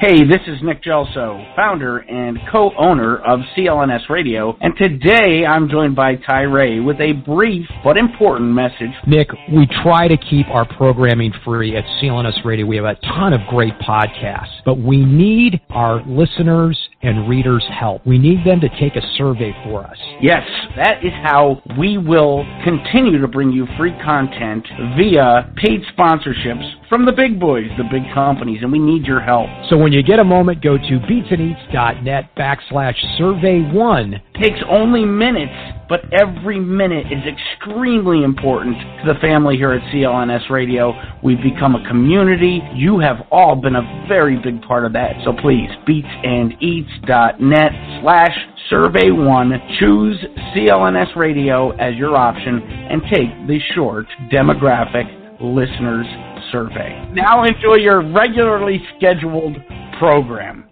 [0.00, 5.94] Hey, this is Nick Gelso, founder and co-owner of CLNS Radio, and today I'm joined
[5.94, 8.94] by Ty Ray with a brief but important message.
[9.06, 12.64] Nick, we try to keep our programming free at CLNS Radio.
[12.64, 18.06] We have a ton of great podcasts, but we need our listeners and readers' help.
[18.06, 19.98] We need them to take a survey for us.
[20.22, 26.79] Yes, that is how we will continue to bring you free content via paid sponsorships
[26.90, 29.48] from the big boys, the big companies, and we need your help.
[29.68, 34.20] So when you get a moment, go to beatsandeats.net backslash survey one.
[34.34, 35.52] Takes only minutes,
[35.88, 40.92] but every minute is extremely important to the family here at CLNS Radio.
[41.22, 42.60] We've become a community.
[42.74, 45.12] You have all been a very big part of that.
[45.24, 48.36] So please, beatsandeats.net slash
[48.68, 49.52] survey one.
[49.78, 50.18] Choose
[50.56, 56.06] CLNS Radio as your option and take the short demographic listeners
[56.52, 57.08] survey.
[57.12, 59.56] Now enjoy your regularly scheduled
[59.98, 60.66] program.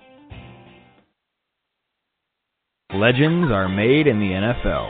[2.94, 4.88] Legends are made in the NFL,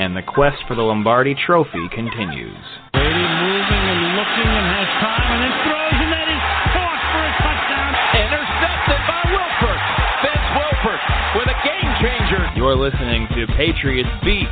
[0.00, 2.64] and the quest for the Lombardi Trophy continues.
[2.96, 7.22] Brady moving and looking and has time and then throws and that is caught for
[7.22, 7.92] a touchdown.
[8.16, 9.82] Intercepted by Wilfork.
[10.24, 11.02] Vince Wilfork
[11.36, 12.42] with a game changer.
[12.56, 14.48] You're listening to Patriots Beat.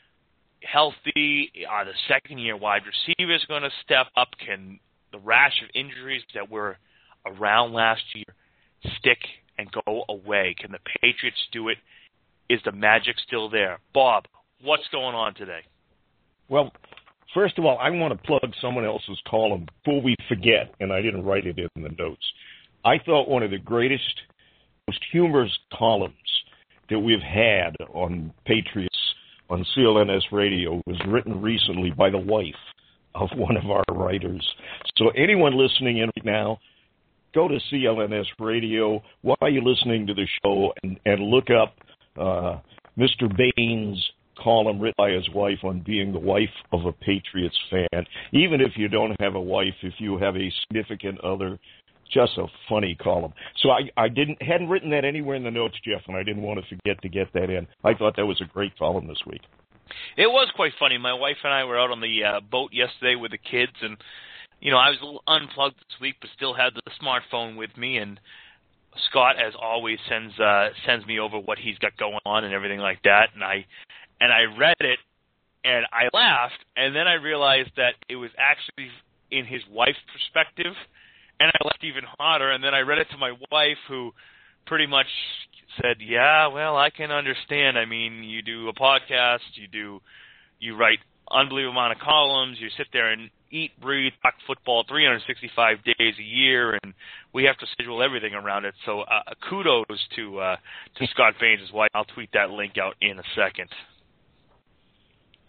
[0.62, 1.50] healthy?
[1.68, 4.28] Are the second year wide receivers going to step up?
[4.44, 4.78] Can
[5.12, 6.76] the rash of injuries that were
[7.26, 8.34] around last year
[8.98, 9.18] stick
[9.58, 10.54] and go away?
[10.58, 11.78] Can the Patriots do it?
[12.48, 13.78] Is the magic still there?
[13.94, 14.26] Bob,
[14.62, 15.60] what's going on today?
[16.48, 16.72] Well,
[17.34, 21.02] first of all, I want to plug someone else's column before we forget, and I
[21.02, 22.24] didn't write it in the notes.
[22.84, 24.20] I thought one of the greatest,
[24.88, 26.14] most humorous columns
[26.88, 28.96] that we've had on Patriots
[29.48, 32.54] on CLNS Radio was written recently by the wife
[33.14, 34.46] of one of our writers.
[34.96, 36.60] So anyone listening in right now,
[37.34, 41.74] go to CLNS Radio while you're listening to the show and, and look up
[42.18, 42.60] uh,
[42.98, 43.28] Mr.
[43.28, 44.04] Bain's
[44.42, 48.04] column written by his wife on being the wife of a Patriots fan.
[48.32, 51.58] Even if you don't have a wife, if you have a significant other,
[52.12, 53.32] just a funny column.
[53.62, 56.42] So I I didn't hadn't written that anywhere in the notes, Jeff, and I didn't
[56.42, 57.66] want to forget to get that in.
[57.84, 59.42] I thought that was a great column this week.
[60.16, 60.98] It was quite funny.
[60.98, 63.96] My wife and I were out on the uh, boat yesterday with the kids, and
[64.60, 67.76] you know I was a little unplugged this week, but still had the smartphone with
[67.76, 67.98] me.
[67.98, 68.20] And
[69.08, 72.80] Scott, as always, sends uh, sends me over what he's got going on and everything
[72.80, 73.30] like that.
[73.34, 73.66] And I
[74.20, 74.98] and I read it,
[75.64, 78.90] and I laughed, and then I realized that it was actually
[79.30, 80.74] in his wife's perspective,
[81.38, 82.50] and I laughed even harder.
[82.50, 84.12] And then I read it to my wife, who
[84.66, 85.06] pretty much
[85.80, 87.78] said, "Yeah, well, I can understand.
[87.78, 90.00] I mean, you do a podcast, you do,
[90.58, 90.98] you write
[91.30, 96.22] unbelievable amount of columns, you sit there and eat, breathe, talk football 365 days a
[96.22, 96.94] year, and
[97.32, 98.74] we have to schedule everything around it.
[98.84, 99.86] So, uh, kudos
[100.16, 100.56] to uh,
[100.96, 101.90] to Scott Baines' wife.
[101.94, 103.68] I'll tweet that link out in a second.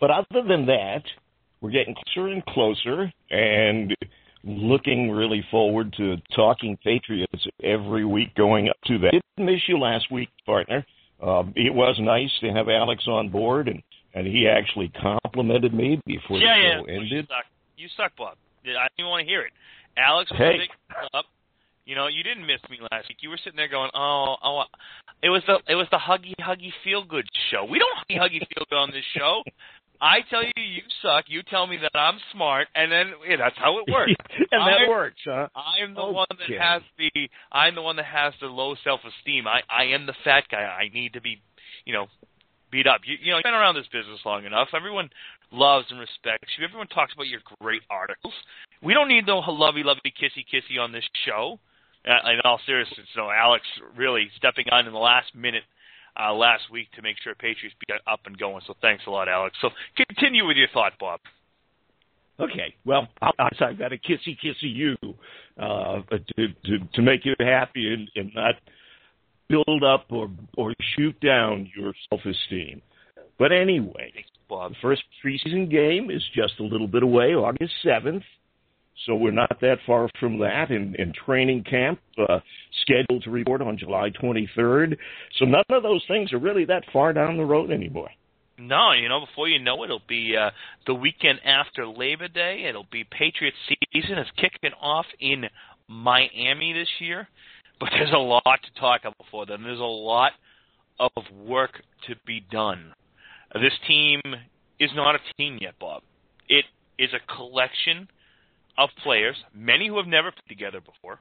[0.02, 1.04] But other than that,
[1.62, 3.96] we're getting closer and closer, and
[4.44, 9.12] looking really forward to talking Patriots every week going up to that.
[9.12, 10.84] Didn't miss you last week, partner.
[11.22, 13.82] Um, it was nice to have Alex on board, and
[14.14, 17.12] and he actually complimented me before yeah, the yeah, show ended.
[17.12, 17.46] You suck.
[17.78, 18.36] you suck, Bob.
[18.64, 19.54] I didn't even want to hear it.
[19.98, 20.68] Alex was Hey.
[21.14, 21.26] up.
[21.86, 23.18] You know, you didn't miss me last week.
[23.22, 24.64] You were sitting there going, "Oh, oh."
[25.24, 27.66] It was the it was the huggy huggy feel good show.
[27.66, 29.44] We don't huggy huggy feel good on this show.
[30.02, 31.26] I tell you, you suck.
[31.28, 34.12] You tell me that I'm smart, and then yeah, that's how it works.
[34.52, 35.48] and that I- works, huh?
[35.56, 36.14] I am the Okay.
[36.16, 39.48] one that has the I'm the one that has the low self esteem.
[39.48, 40.58] I I am the fat guy.
[40.64, 41.40] I need to be,
[41.86, 42.08] you know,
[42.72, 43.02] beat up.
[43.06, 44.70] You, you know, you've been around this business long enough.
[44.76, 45.10] Everyone
[45.52, 46.66] loves and respects you.
[46.66, 48.34] Everyone talks about your great articles.
[48.82, 51.60] We don't need no lovey lovey kissy kissy on this show.
[52.02, 53.64] Uh, in all seriousness, so Alex
[53.96, 55.62] really stepping on in the last minute
[56.20, 58.62] uh, last week to make sure Patriots be up and going.
[58.68, 59.56] So thanks a lot, Alex.
[59.62, 61.20] So continue with your thought, Bob.
[62.40, 64.96] Okay, well, I- I've got to kissy kissy you
[65.62, 66.02] uh,
[66.38, 68.56] to, to to make you happy and, and not
[69.48, 72.82] build up or or shoot down your self esteem.
[73.38, 74.72] But anyway, Thanks, Bob.
[74.72, 78.24] the first preseason game is just a little bit away, August seventh.
[79.06, 80.70] So we're not that far from that.
[80.70, 82.40] in, and training camp uh,
[82.82, 84.98] scheduled to report on July 23rd.
[85.40, 88.10] So none of those things are really that far down the road anymore.
[88.58, 90.52] No, you know, before you know it, it'll be uh,
[90.86, 92.66] the weekend after Labor Day.
[92.70, 94.20] It'll be Patriots season.
[94.20, 95.46] It's kicking off in
[95.88, 97.28] Miami this year,
[97.80, 99.64] but there's a lot to talk about before then.
[99.64, 100.34] There's a lot
[101.00, 101.12] of
[101.44, 102.94] work to be done.
[103.56, 104.22] This team
[104.80, 106.04] is not a team yet, Bob.
[106.48, 106.66] It
[107.00, 108.08] is a collection
[108.78, 111.20] of players, many who have never played together before,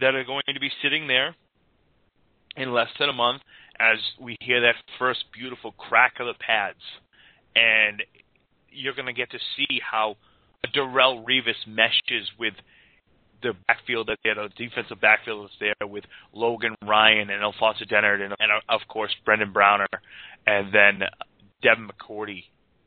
[0.00, 1.34] that are going to be sitting there
[2.56, 3.42] in less than a month
[3.78, 6.78] as we hear that first beautiful crack of the pads.
[7.56, 8.02] And
[8.70, 10.16] you're going to get to see how
[10.74, 12.54] Darrelle Revis meshes with
[13.42, 18.22] the backfield that there, the defensive backfield that's there with Logan Ryan and Alfonso Dennard
[18.22, 19.86] and, and of course Brandon Browner
[20.46, 21.02] and then
[21.62, 22.44] Devin McCourty.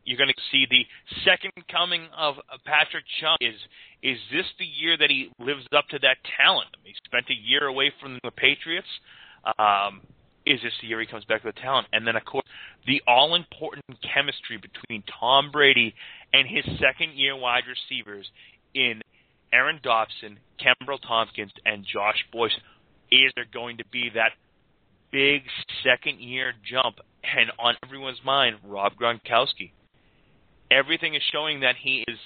[0.07, 0.88] You're going to see the
[1.25, 3.36] second coming of Patrick Chung.
[3.42, 3.59] Is
[4.01, 6.69] is this the year that he lives up to that talent?
[6.86, 8.88] He spent a year away from the Patriots.
[9.59, 10.00] Um,
[10.45, 11.88] is this the year he comes back to the talent?
[11.92, 12.45] And then, of course,
[12.86, 13.83] the all important
[14.13, 15.94] chemistry between Tom Brady
[16.31, 18.25] and his second year wide receivers
[18.74, 19.01] in
[19.51, 22.56] Aaron Dobson, Kenbrell Thompkins, and Josh Boyce.
[23.12, 24.31] Is there going to be that
[25.12, 25.41] big
[25.84, 27.00] second year jump?
[27.24, 29.72] And on everyone's mind, Rob Gronkowski.
[30.71, 32.17] Everything is showing that he is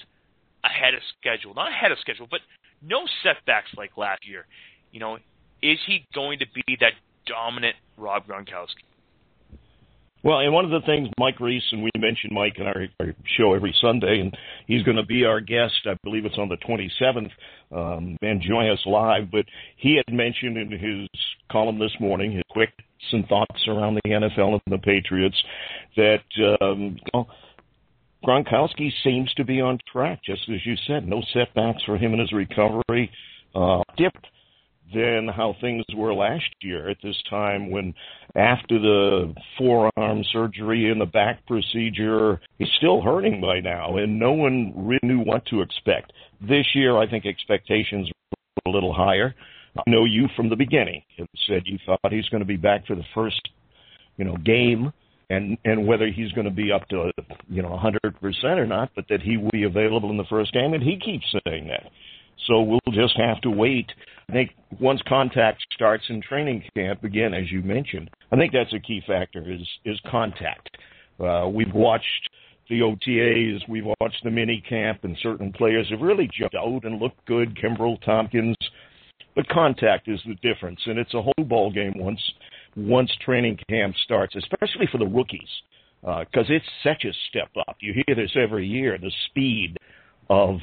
[0.64, 1.54] ahead of schedule.
[1.54, 2.40] Not ahead of schedule, but
[2.82, 4.46] no setbacks like last year.
[4.90, 5.16] You know,
[5.62, 6.92] is he going to be that
[7.26, 8.84] dominant Rob Gronkowski?
[10.24, 13.14] Well, and one of the things Mike Reiss and we mentioned Mike in our, our
[13.36, 14.36] show every Sunday, and
[14.68, 15.74] he's going to be our guest.
[15.84, 17.30] I believe it's on the 27th,
[17.72, 19.32] um, and join us live.
[19.32, 19.46] But
[19.76, 21.08] he had mentioned in his
[21.50, 22.70] column this morning his quick
[23.10, 25.36] and thoughts around the NFL and the Patriots
[25.96, 26.22] that
[26.60, 27.26] um, you know,
[28.24, 31.06] Gronkowski seems to be on track, just as you said.
[31.06, 33.10] No setbacks for him in his recovery.
[33.54, 34.26] Uh, different
[34.94, 37.94] than how things were last year at this time when
[38.34, 44.32] after the forearm surgery and the back procedure, he's still hurting by now, and no
[44.32, 46.12] one really knew what to expect.
[46.40, 49.34] This year, I think expectations were a little higher.
[49.76, 52.86] I know you from the beginning had said you thought he's going to be back
[52.86, 53.40] for the first,
[54.16, 54.92] you know, game,
[55.30, 57.10] and and whether he's going to be up to
[57.48, 60.52] you know 100 percent or not, but that he will be available in the first
[60.52, 61.90] game, and he keeps saying that.
[62.46, 63.86] So we'll just have to wait.
[64.28, 64.50] I think
[64.80, 69.02] once contact starts in training camp again, as you mentioned, I think that's a key
[69.06, 70.70] factor is is contact.
[71.20, 72.30] Uh, we've watched
[72.68, 77.00] the OTAs, we've watched the mini camp, and certain players have really jumped out and
[77.00, 77.56] looked good.
[77.56, 78.56] Kenbrell Thompkins
[79.34, 82.20] but contact is the difference, and it's a whole ball game once
[82.76, 85.48] once training camp starts, especially for the rookies,
[86.00, 87.76] because uh, it's such a step up.
[87.80, 88.98] You hear this every year.
[88.98, 89.76] The speed
[90.30, 90.58] of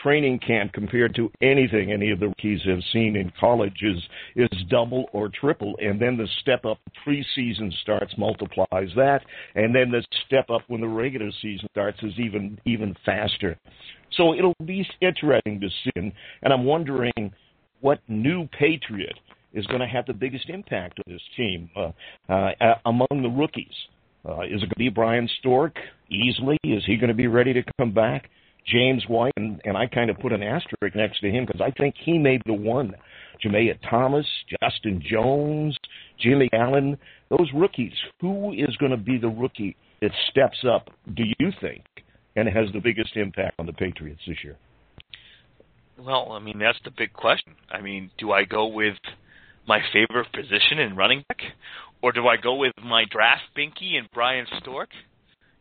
[0.00, 3.98] training camp compared to anything any of the rookies have seen in college is
[4.36, 9.20] is double or triple and then the step up preseason starts multiplies that
[9.54, 13.56] and then the step up when the regular season starts is even even faster
[14.16, 17.32] so it'll be interesting to see and i'm wondering
[17.80, 19.18] what new patriot
[19.54, 21.92] is going to have the biggest impact on this team uh,
[22.32, 23.74] uh, among the rookies
[24.24, 25.76] uh, is it going to be Bryan Stork
[26.10, 26.58] easily?
[26.62, 28.30] Is he going to be ready to come back?
[28.66, 31.72] James White, and, and I kind of put an asterisk next to him because I
[31.72, 32.94] think he may be the one.
[33.44, 34.26] Jemea Thomas,
[34.62, 35.76] Justin Jones,
[36.20, 36.96] Jimmy Allen,
[37.28, 37.92] those rookies.
[38.20, 41.82] Who is going to be the rookie that steps up, do you think,
[42.36, 44.56] and has the biggest impact on the Patriots this year?
[45.98, 47.54] Well, I mean, that's the big question.
[47.68, 48.94] I mean, do I go with
[49.66, 51.40] my favorite position in running back,
[52.02, 54.90] or do I go with my draft binky and Bryan Stork?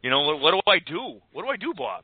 [0.01, 1.22] You know, what, what do I do?
[1.31, 2.03] What do I do, Bob?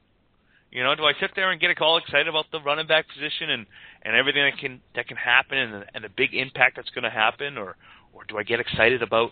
[0.72, 3.50] You know, do I sit there and get all excited about the running back position
[3.50, 3.66] and
[4.04, 7.04] and everything that can that can happen and the, and the big impact that's going
[7.04, 7.78] to happen, or
[8.14, 9.32] or do I get excited about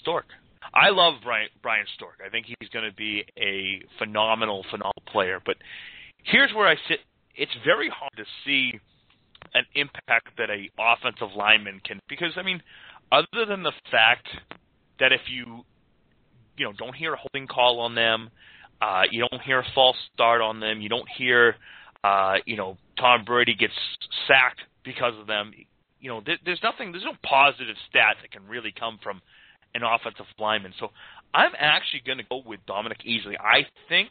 [0.00, 0.26] Stork?
[0.74, 2.20] I love Brian, Bryan Stork.
[2.24, 5.40] I think he's going to be a phenomenal phenomenal player.
[5.44, 5.56] But
[6.24, 7.00] here's where I sit.
[7.34, 8.78] It's very hard to see
[9.54, 12.62] an impact that a offensive lineman can because I mean,
[13.12, 14.26] other than the fact
[15.00, 15.64] that if you
[16.56, 18.30] you know don't hear a holding call on them,
[18.80, 21.56] uh, you don't hear a false start on them, you don't hear
[22.04, 23.74] uh, you know Tom Brady gets
[24.26, 25.52] sacked because of them.
[26.00, 29.20] You know, there, there's nothing, there's no positive stats that can really come from
[29.74, 30.72] an offensive lineman.
[30.78, 30.90] So
[31.34, 33.34] I'm actually going to go with Dominic Easley.
[33.38, 34.10] I think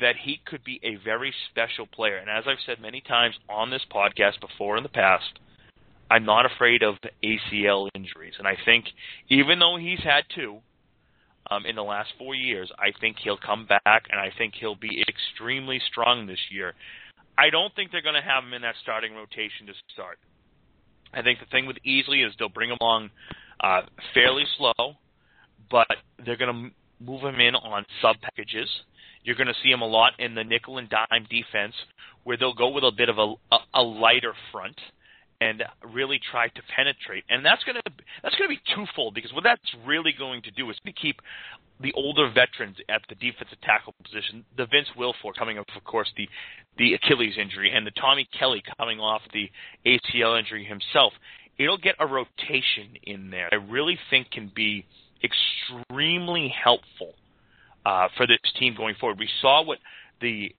[0.00, 2.16] that he could be a very special player.
[2.16, 5.38] And as I've said many times on this podcast before in the past,
[6.10, 8.34] I'm not afraid of ACL injuries.
[8.38, 8.86] And I think
[9.28, 10.58] even though he's had two
[11.50, 14.76] um, in the last four years, I think he'll come back and I think he'll
[14.76, 16.74] be extremely strong this year.
[17.36, 20.18] I don't think they're going to have him in that starting rotation to start.
[21.12, 23.10] I think the thing with Easley is they'll bring him along
[23.60, 23.82] uh,
[24.12, 24.94] fairly slow,
[25.70, 25.86] but
[26.24, 28.68] they're going to move him in on sub packages
[29.24, 31.74] you're going to see them a lot in the nickel and dime defense,
[32.22, 34.78] where they'll go with a bit of a, a, a lighter front
[35.40, 35.62] and
[35.92, 37.24] really try to penetrate.
[37.28, 40.50] And that's going to that's going to be twofold because what that's really going to
[40.52, 41.20] do is to keep
[41.80, 44.44] the older veterans at the defensive tackle position.
[44.56, 46.28] The Vince Wilfork coming off, of course, the
[46.78, 49.50] the Achilles injury, and the Tommy Kelly coming off the
[49.86, 51.12] ACL injury himself.
[51.58, 53.48] It'll get a rotation in there.
[53.52, 54.86] I really think can be
[55.22, 57.14] extremely helpful
[57.84, 59.18] uh, for this team going forward.
[59.18, 59.78] We saw what
[60.20, 60.54] the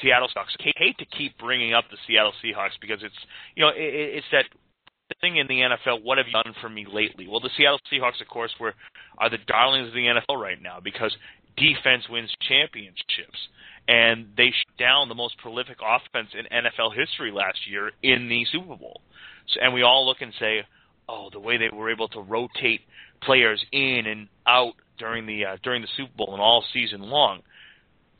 [0.00, 0.56] Seattle Seahawks.
[0.60, 3.14] I hate to keep bringing up the Seattle Seahawks because it's
[3.54, 4.46] you know it, it's that
[5.20, 6.02] thing in the NFL.
[6.02, 7.26] What have you done for me lately?
[7.28, 8.74] Well, the Seattle Seahawks, of course, were
[9.18, 11.14] are the darlings of the NFL right now because
[11.56, 13.38] defense wins championships,
[13.88, 18.44] and they shut down the most prolific offense in NFL history last year in the
[18.50, 19.00] Super Bowl.
[19.48, 20.64] So, and we all look and say,
[21.08, 22.80] oh, the way they were able to rotate
[23.24, 27.40] players in and out during the uh, during the Super Bowl and all season long.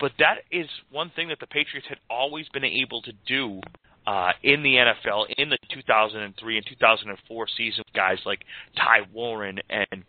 [0.01, 3.61] But that is one thing that the Patriots had always been able to do
[4.07, 7.85] uh, in the NFL in the 2003 and 2004 season.
[7.95, 8.41] Guys like
[8.77, 10.03] Ty Warren and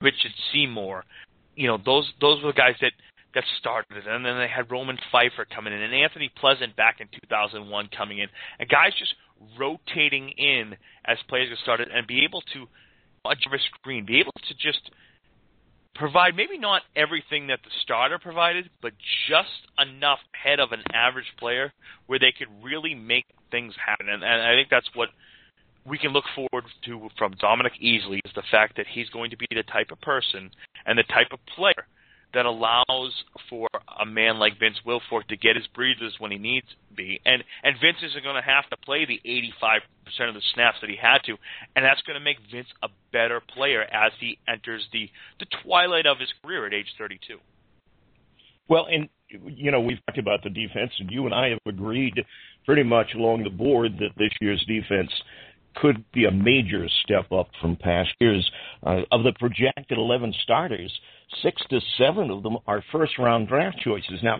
[0.00, 1.04] Richard Seymour,
[1.56, 2.92] you know, those those were guys that
[3.34, 4.06] that started.
[4.06, 8.18] And then they had Roman Phifer coming in and Anthony Pleasant back in 2001 coming
[8.18, 8.28] in,
[8.58, 9.14] and guys just
[9.58, 10.76] rotating in
[11.06, 12.66] as players started and be able to
[13.24, 14.90] a screen, be able to just
[15.94, 18.92] provide maybe not everything that the starter provided, but
[19.28, 19.48] just
[19.78, 21.72] enough ahead of an average player
[22.06, 24.08] where they could really make things happen.
[24.08, 25.08] And, and I think that's what
[25.84, 29.36] we can look forward to from Dominic Easley is the fact that he's going to
[29.36, 30.50] be the type of person
[30.86, 31.86] and the type of player–
[32.34, 33.12] that allows
[33.48, 33.68] for
[34.00, 37.20] a man like Vince Wilfork to get his breathers when he needs be.
[37.24, 39.20] And and Vince isn't going to have to play the
[39.62, 41.36] 85% of the snaps that he had to,
[41.74, 45.08] and that's going to make Vince a better player as he enters the
[45.38, 47.38] the twilight of his career at age 32.
[48.68, 52.14] Well, and you know, we've talked about the defense and you and I have agreed
[52.66, 55.10] pretty much along the board that this year's defense
[55.76, 58.48] could be a major step up from past years.
[58.84, 60.92] Uh, of the projected 11 starters,
[61.42, 64.20] six to seven of them are first round draft choices.
[64.22, 64.38] Now,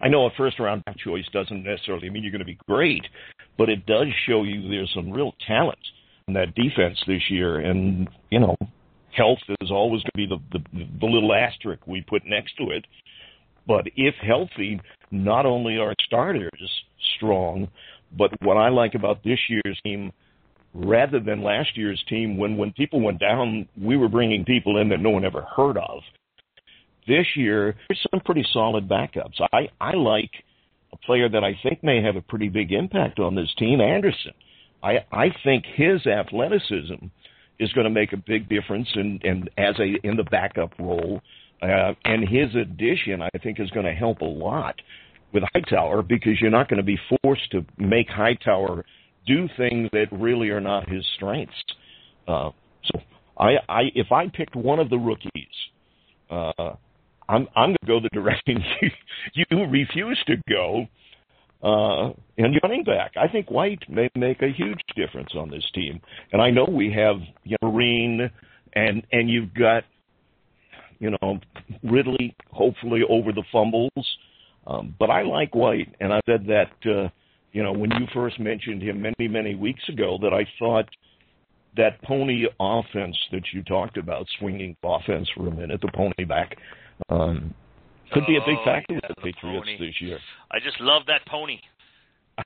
[0.00, 3.04] I know a first round draft choice doesn't necessarily mean you're going to be great,
[3.56, 5.78] but it does show you there's some real talent
[6.28, 7.60] in that defense this year.
[7.60, 8.56] And, you know,
[9.16, 12.70] health is always going to be the, the, the little asterisk we put next to
[12.70, 12.86] it.
[13.66, 14.80] But if healthy,
[15.10, 16.70] not only are starters
[17.16, 17.68] strong,
[18.16, 20.12] But what I like about this year's team,
[20.74, 24.88] rather than last year's team, when when people went down, we were bringing people in
[24.90, 26.00] that no one ever heard of.
[27.06, 29.40] This year, there's some pretty solid backups.
[29.52, 30.30] I I like
[30.92, 34.32] a player that I think may have a pretty big impact on this team, Anderson.
[34.82, 37.06] I I think his athleticism
[37.58, 41.22] is going to make a big difference in, in as a in the backup role,
[41.60, 44.76] uh, and his addition I think is going to help a lot
[45.32, 48.84] with Hightower because you're not going to be forced to make Hightower
[49.26, 51.54] do things that really are not his strengths.
[52.26, 52.50] Uh,
[52.84, 53.00] so
[53.38, 55.30] I, I if I picked one of the rookies,
[56.30, 56.74] uh,
[57.32, 58.62] I'm I'm going to go the direction
[59.34, 60.86] you, you refuse to go
[61.62, 63.12] uh, and running back.
[63.16, 66.00] I think White may make a huge difference on this team.
[66.32, 68.30] And I know we have you know, Vereen,
[68.74, 69.84] and and you've got
[70.98, 71.38] you know
[71.82, 73.90] Ridley, hopefully over the fumbles.
[74.66, 77.08] Um, but I like White, and I said that uh,
[77.52, 80.88] you know when you first mentioned him many many weeks ago that I thought
[81.76, 86.56] that pony offense that you talked about, swinging offense for a minute, the pony back.
[87.08, 87.54] Um,
[88.12, 89.78] could be a big Oh, factor yeah, with the the Patriots pony.
[89.78, 90.18] this year.
[90.50, 91.60] I just love that pony.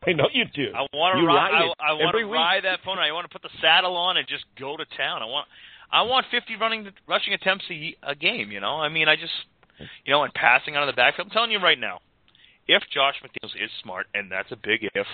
[0.07, 0.73] I know you do.
[0.75, 1.51] I want to ride.
[1.51, 3.03] ride I, I want to ride that pony.
[3.03, 5.23] I want to put the saddle on and just go to town.
[5.23, 5.47] I want.
[5.93, 8.51] I want 50 running rushing attempts a, a game.
[8.51, 8.77] You know.
[8.77, 9.33] I mean, I just.
[10.07, 11.27] You know, and passing out of the backfield.
[11.29, 11.99] I'm telling you right now,
[12.67, 15.07] if Josh McDaniels is smart, and that's a big if,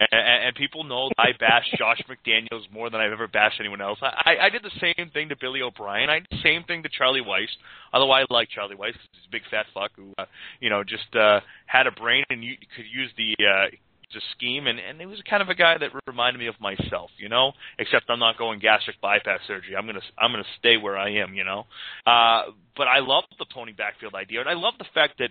[0.00, 0.10] and,
[0.46, 3.98] and, people know I bash Josh McDaniels more than I've ever bashed anyone else.
[4.02, 6.10] I, I did the same thing to Billy O'Brien.
[6.10, 7.48] I did the same thing to Charlie Weis.
[7.92, 10.24] Although I like Charlie Weis, he's a big fat fuck who, uh,
[10.60, 13.70] you know, just uh, had a brain and you could use the uh,
[14.12, 17.10] the scheme, and and he was kind of a guy that reminded me of myself,
[17.18, 17.52] you know.
[17.78, 19.76] Except I'm not going gastric bypass surgery.
[19.76, 21.66] I'm gonna I'm gonna stay where I am, you know.
[22.06, 25.30] Uh, but I love the pony backfield idea, and I love the fact that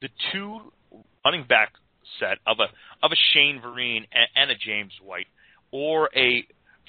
[0.00, 0.60] the two
[1.24, 1.72] running back
[2.18, 2.68] set of a
[3.04, 5.26] of a Shane Vereen and, and a James White,
[5.70, 6.46] or a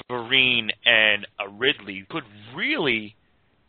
[0.09, 2.23] Vereen and a Ridley could
[2.55, 3.15] really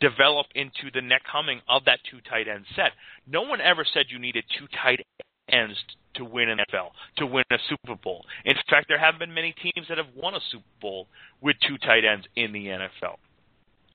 [0.00, 2.92] develop into the neck humming of that two tight end set.
[3.26, 5.00] No one ever said you needed two tight
[5.48, 5.76] ends
[6.14, 8.24] to win an NFL, to win a Super Bowl.
[8.44, 11.06] In fact, there have been many teams that have won a Super Bowl
[11.40, 13.16] with two tight ends in the NFL.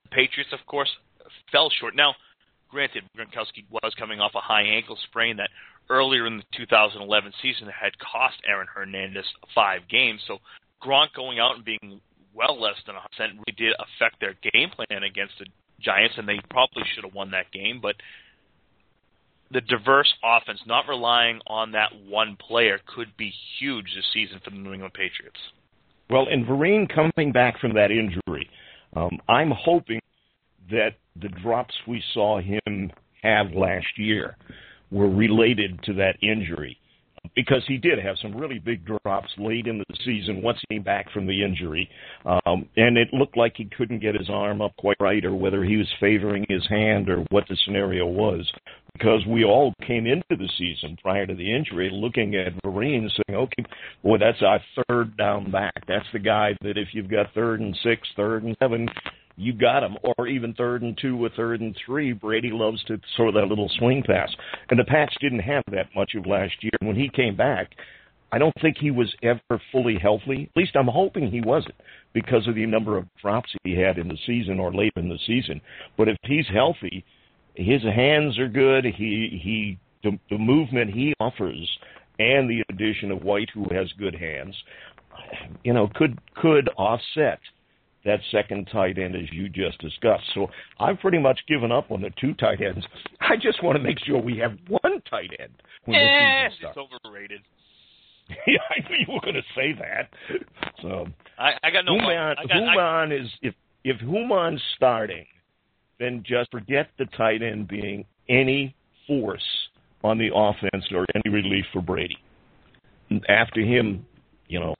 [0.04, 0.90] The Patriots, of course,
[1.52, 1.94] fell short.
[1.94, 2.14] Now,
[2.70, 5.50] granted, Gronkowski was coming off a high ankle sprain that
[5.90, 10.20] earlier in the 2011 season had cost Aaron Hernandez five games.
[10.26, 10.38] So
[10.82, 12.00] Gronk going out and being
[12.34, 15.46] well less than 100% really did affect their game plan against the
[15.80, 17.80] Giants, and they probably should have won that game.
[17.82, 17.96] But
[19.50, 24.50] the diverse offense, not relying on that one player, could be huge this season for
[24.50, 25.38] the New England Patriots.
[26.10, 28.48] Well, and Vereen coming back from that injury,
[28.94, 30.00] um, I'm hoping
[30.70, 32.90] that the drops we saw him
[33.22, 34.36] have last year
[34.94, 36.78] were related to that injury
[37.34, 40.82] because he did have some really big drops late in the season once he came
[40.82, 41.88] back from the injury.
[42.24, 45.64] Um, and it looked like he couldn't get his arm up quite right or whether
[45.64, 48.50] he was favoring his hand or what the scenario was.
[48.92, 53.36] Because we all came into the season prior to the injury looking at Vereen saying,
[53.36, 53.64] okay,
[54.04, 55.74] boy, that's our third down back.
[55.88, 58.88] That's the guy that if you've got third and six, third and seven,
[59.36, 62.12] you got him, or even third and two or third and three.
[62.12, 64.30] Brady loves to throw that little swing pass,
[64.70, 66.72] and the Pats didn't have that much of last year.
[66.80, 67.72] When he came back,
[68.32, 70.50] I don't think he was ever fully healthy.
[70.50, 71.74] At least I'm hoping he wasn't
[72.12, 75.18] because of the number of drops he had in the season or late in the
[75.26, 75.60] season.
[75.96, 77.04] But if he's healthy,
[77.54, 78.84] his hands are good.
[78.84, 81.78] He he the, the movement he offers
[82.18, 84.54] and the addition of White, who has good hands,
[85.62, 87.40] you know, could could offset
[88.04, 90.24] that second tight end as you just discussed.
[90.34, 92.84] So I've pretty much given up on the two tight ends.
[93.20, 95.52] I just want to make sure we have one tight end
[95.86, 96.78] when Eh, it's starts.
[96.78, 97.40] overrated.
[98.46, 100.08] yeah, I knew you were going to say that.
[100.80, 101.06] So
[101.38, 101.94] I, I got no.
[101.94, 105.26] Human, I got, I, Human is if if Human's starting,
[105.98, 108.74] then just forget the tight end being any
[109.06, 109.44] force
[110.02, 112.16] on the offense or any relief for Brady.
[113.28, 114.06] After him,
[114.48, 114.74] you know,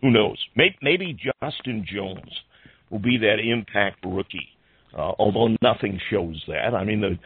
[0.00, 0.38] who knows?
[0.56, 2.30] Maybe, maybe Justin Jones
[2.94, 4.48] will be that impact rookie.
[4.96, 6.76] Uh, although nothing shows that.
[6.76, 7.18] I mean, the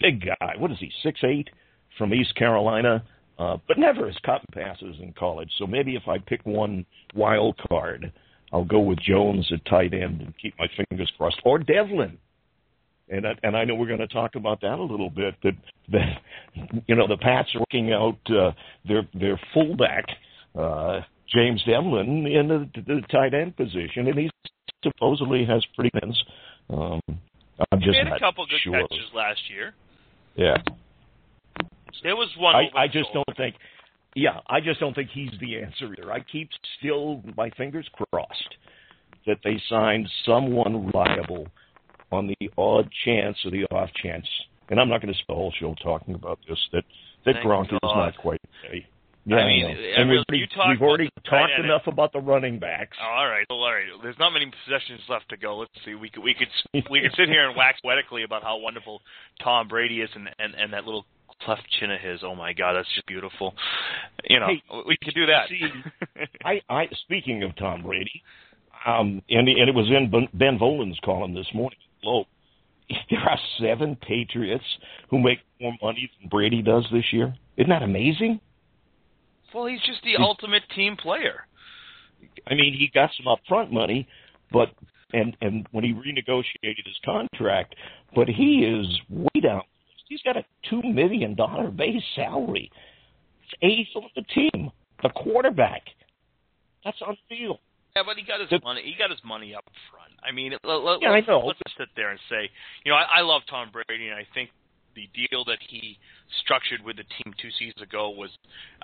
[0.00, 1.48] big guy, what is he, six eight
[1.96, 3.04] from East Carolina,
[3.38, 5.48] uh, but never has caught passes in college.
[5.58, 8.12] So maybe if I pick one wild card,
[8.52, 12.18] I'll go with Jones at tight end and keep my fingers crossed, or Develin.
[13.08, 15.34] And I, and I know we're going to talk about that a little bit.
[15.44, 15.54] That
[15.92, 18.50] that you know the Pats are working out uh,
[18.88, 20.06] their their fullback
[20.58, 21.02] uh,
[21.34, 24.30] James Develin in the, the tight end position, and he
[24.82, 26.22] supposedly has pretty wins.
[26.70, 27.00] Um,
[27.70, 28.72] I'm he just had a couple good sure.
[28.72, 29.74] catches last year.
[30.36, 30.56] Yeah,
[32.02, 32.54] There was one.
[32.54, 33.56] I, I just don't think
[34.14, 36.12] yeah, I just don't think he's the answer either.
[36.12, 38.56] I keep still my fingers crossed
[39.26, 41.46] that they signed someone reliable
[42.10, 44.26] on the odd chance or the off chance.
[44.68, 46.58] And I'm not going to spend the whole show talking about this.
[46.72, 46.84] That
[47.24, 48.86] that Thank Gronk is not quite ready.
[49.24, 49.66] Yeah, I mean.
[49.66, 51.64] I and we've, you talk we've already talked end.
[51.64, 52.96] enough about the running backs.
[53.00, 53.84] Oh, all right, all right.
[54.02, 55.58] There's not many possessions left to go.
[55.58, 55.94] Let's see.
[55.94, 56.48] We could we could
[56.90, 59.00] we could sit here and wax poetically about how wonderful
[59.42, 61.06] Tom Brady is and and, and that little
[61.44, 62.20] cleft chin of his.
[62.24, 63.54] Oh my God, that's just beautiful.
[64.28, 65.48] You know, Hey, we could do that.
[65.48, 65.68] see,
[66.44, 68.22] I, I speaking of Tom Brady,
[68.86, 71.78] um, and and it was in Ben- Volin's column this morning.
[72.02, 72.24] Low,
[73.10, 74.64] there are seven Patriots
[75.10, 77.34] who make more money than Brady does this year.
[77.56, 78.40] Isn't that amazing?
[79.54, 81.46] Well, he's just the ultimate team player.
[82.46, 84.08] I mean, he got some upfront money,
[84.52, 84.68] but
[85.12, 87.74] and and when he renegotiated his contract,
[88.14, 89.62] but he is way down.
[90.08, 92.70] He's got a two million dollar base salary.
[93.44, 94.70] It's eighth on the team.
[95.02, 95.82] The quarterback.
[96.84, 97.58] That's unreal.
[97.96, 98.82] Yeah, but he got his The- money.
[98.84, 100.12] He got his money up front.
[100.22, 101.40] I mean, let, let, yeah, let's, know.
[101.44, 102.48] let's just sit there and say,
[102.84, 104.50] you know, I, I love Tom Brady, and I think
[104.94, 105.98] the deal that he
[106.42, 108.30] structured with the team two seasons ago was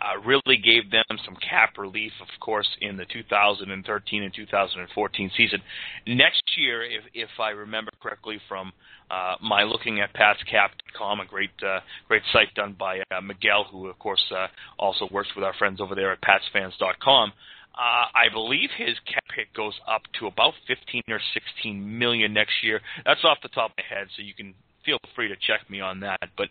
[0.01, 5.61] uh, really gave them some cap relief, of course, in the 2013 and 2014 season.
[6.07, 8.73] Next year, if if I remember correctly from
[9.11, 13.87] uh, my looking at PatsCap.com, a great uh, great site done by uh, Miguel, who
[13.87, 14.47] of course uh,
[14.79, 17.33] also works with our friends over there at PatsFans.com.
[17.79, 22.55] Uh, I believe his cap hit goes up to about 15 or 16 million next
[22.65, 22.81] year.
[23.05, 25.81] That's off the top of my head, so you can feel free to check me
[25.81, 26.21] on that.
[26.37, 26.49] But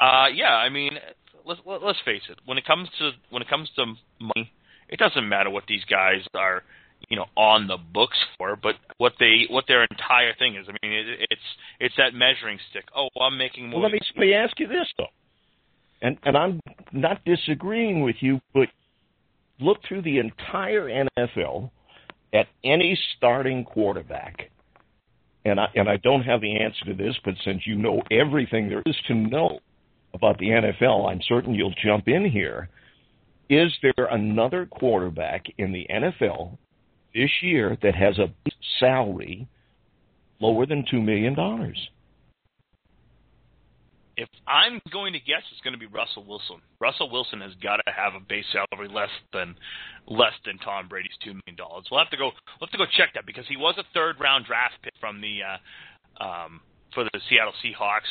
[0.00, 0.92] uh, yeah, I mean,
[1.44, 2.38] let's let- let's face it.
[2.44, 3.86] When it comes to when it comes to
[4.20, 4.52] money,
[4.88, 6.62] it doesn't matter what these guys are,
[7.08, 10.66] you know, on the books for, but what they what their entire thing is.
[10.68, 11.40] I mean, it, it's
[11.80, 12.84] it's that measuring stick.
[12.96, 13.80] Oh, I'm making more.
[13.80, 15.06] Well, let me let me ask you this though,
[16.02, 16.60] and and I'm
[16.92, 18.68] not disagreeing with you, but
[19.60, 20.88] look through the entire
[21.18, 21.70] NFL
[22.32, 24.50] at any starting quarterback,
[25.48, 28.68] and I and I don't have the answer to this, but since you know everything
[28.68, 29.60] there is to know
[30.14, 32.68] about the NFL, I'm certain you'll jump in here.
[33.50, 36.56] Is there another quarterback in the NFL
[37.14, 38.32] this year that has a
[38.78, 39.48] salary
[40.40, 41.78] lower than two million dollars?
[44.18, 46.58] If I'm going to guess, it's going to be Russell Wilson.
[46.80, 49.54] Russell Wilson has got to have a base salary less than
[50.10, 51.86] less than Tom Brady's two million dollars.
[51.90, 52.34] We'll have to go.
[52.58, 55.22] We'll have to go check that because he was a third round draft pick from
[55.22, 56.60] the uh, um,
[56.92, 58.10] for the Seattle Seahawks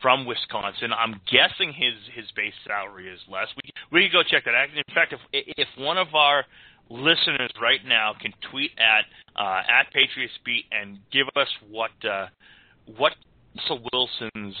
[0.00, 0.94] from Wisconsin.
[0.94, 3.50] I'm guessing his his base salary is less.
[3.58, 4.54] We we can go check that.
[4.70, 5.20] In fact, if
[5.58, 6.46] if one of our
[6.88, 12.30] listeners right now can tweet at uh, at Patriots Beat and give us what uh,
[12.96, 13.18] what
[13.58, 14.56] Russell Wilson's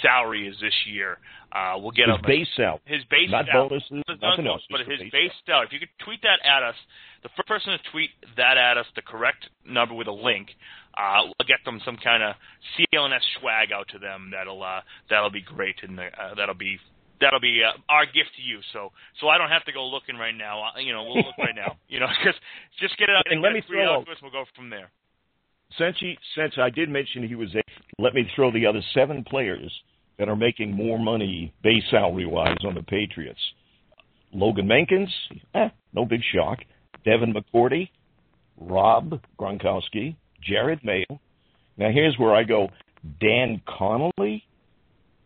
[0.00, 1.18] salary is this year.
[1.52, 4.62] Uh, we'll get His a, base salary, his base not salary, bonuses, not nothing else,
[4.70, 5.66] but his base base salary.
[5.68, 6.76] If you could tweet that at us,
[7.22, 8.08] the first person to tweet
[8.40, 10.48] that at us, the correct number with a link,
[10.96, 12.36] uh, we'll get them some kind of
[12.76, 14.30] CLNS swag out to them.
[14.32, 16.78] That'll uh, that'll be great, and uh, that'll be
[17.20, 18.60] that'll be uh, our gift to you.
[18.72, 18.88] So
[19.20, 20.72] so I don't have to go looking right now.
[20.72, 21.76] Uh, you know, we'll look right now.
[21.92, 22.40] You know, because
[22.80, 24.18] just get it out And get let me throw out out- to us.
[24.22, 24.88] We'll go from there.
[25.78, 27.62] Since he, since I did mention he was a,
[27.98, 29.72] let me throw the other seven players
[30.18, 33.40] that are making more money base salary wise on the Patriots.
[34.32, 35.10] Logan Mankins,
[35.54, 36.58] eh, no big shock.
[37.04, 37.88] Devin McCourty,
[38.58, 40.16] Rob Gronkowski,
[40.48, 41.20] Jerod Mayo.
[41.76, 42.68] Now here's where I go:
[43.20, 44.44] Dan Connolly,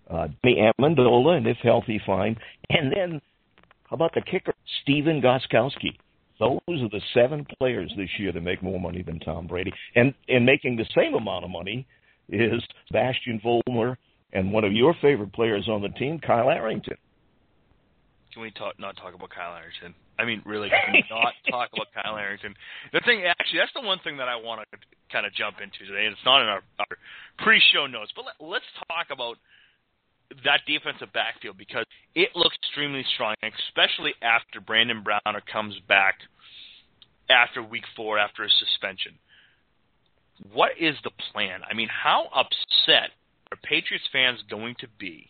[0.08, 2.36] uh, Danny Amendola, and if healthy, fine.
[2.70, 3.20] And then
[3.84, 5.96] how about the kicker, Stephen Gostkowski?
[6.38, 10.14] Those are the seven players this year that make more money than Tom Brady, and
[10.28, 11.86] and making the same amount of money
[12.28, 13.96] is Bastian Vollmer
[14.32, 16.96] and one of your favorite players on the team, Kyle Arrington.
[18.32, 19.94] Can we talk not talk about Kyle Arrington?
[20.18, 22.54] I mean, really, can we not talk about Kyle Arrington?
[22.92, 24.78] The thing, actually, that's the one thing that I want to
[25.12, 26.96] kind of jump into today, and it's not in our, our
[27.38, 29.36] pre-show notes, but let, let's talk about
[30.44, 31.84] that defensive backfield because
[32.14, 36.16] it looks extremely strong, especially after Brandon Browner comes back
[37.30, 39.12] after week four after his suspension.
[40.52, 41.60] What is the plan?
[41.68, 43.10] I mean, how upset
[43.50, 45.28] are Patriots fans going to be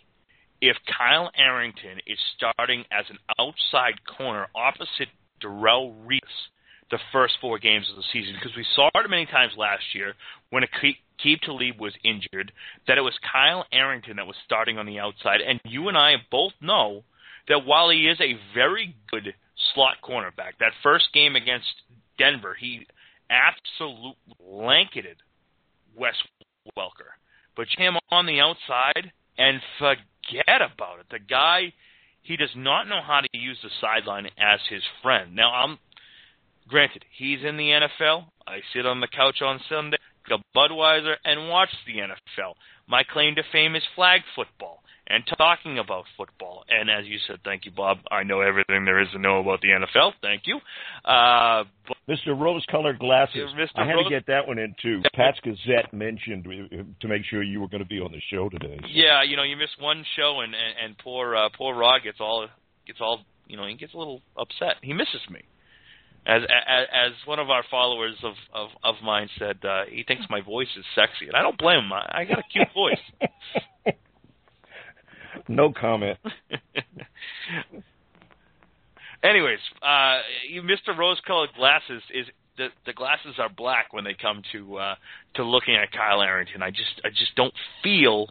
[0.60, 5.08] if Kyle Arrington is starting as an outside corner opposite
[5.42, 6.50] Darrelle Revis
[6.90, 8.34] the first four games of the season?
[8.34, 10.14] Because we saw it many times last year
[10.50, 10.64] when
[11.18, 12.52] Aqib Talib was injured
[12.86, 15.40] that it was Kyle Arrington that was starting on the outside.
[15.40, 17.02] And you and I both know
[17.48, 19.34] that while he is a very good
[19.74, 21.66] slot cornerback, that first game against
[22.18, 22.86] Denver, he
[23.30, 25.16] absolutely blanketed
[25.96, 26.14] Wes
[26.76, 27.14] Welker.
[27.56, 31.06] But him on the outside and forget about it.
[31.10, 31.72] The guy,
[32.22, 35.34] he does not know how to use the sideline as his friend.
[35.34, 35.78] Now, I'm
[36.68, 38.26] granted he's in the NFL.
[38.46, 39.98] I sit on the couch on Sunday,
[40.30, 42.54] a Budweiser, and watch the NFL.
[42.88, 46.64] My claim to fame is flag football and talking about football.
[46.68, 47.98] And as you said, thank you, Bob.
[48.10, 50.12] I know everything there is to know about the NFL.
[50.20, 50.58] Thank you.
[51.04, 51.64] Uh,
[52.08, 52.38] Mr.
[52.38, 53.50] Rose-colored glasses.
[53.56, 53.68] Mr.
[53.76, 55.02] I had Rose- to get that one in too.
[55.14, 56.44] Pat's Gazette mentioned
[57.00, 58.78] to make sure you were going to be on the show today.
[58.88, 62.18] Yeah, you know, you miss one show, and and, and poor uh, poor Rod gets
[62.20, 62.48] all
[62.86, 64.76] gets all you know he gets a little upset.
[64.82, 65.42] He misses me.
[66.26, 70.24] As, as as one of our followers of of, of mine said, uh, he thinks
[70.28, 71.92] my voice is sexy, and I don't blame him.
[71.92, 72.98] I, I got a cute voice.
[75.48, 76.18] no comment.
[79.22, 80.96] Anyways, uh, you, Mr.
[80.96, 84.94] Rose-colored glasses is the the glasses are black when they come to uh,
[85.34, 86.62] to looking at Kyle Arrington.
[86.62, 88.28] I just I just don't feel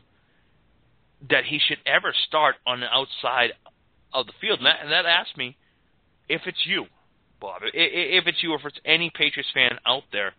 [1.30, 3.54] that he should ever start on the outside
[4.14, 4.60] of the field.
[4.60, 5.58] And that, and that asks me
[6.30, 6.86] if it's you,
[7.40, 7.62] Bob.
[7.64, 10.34] If it's you, or if it's any Patriots fan out there,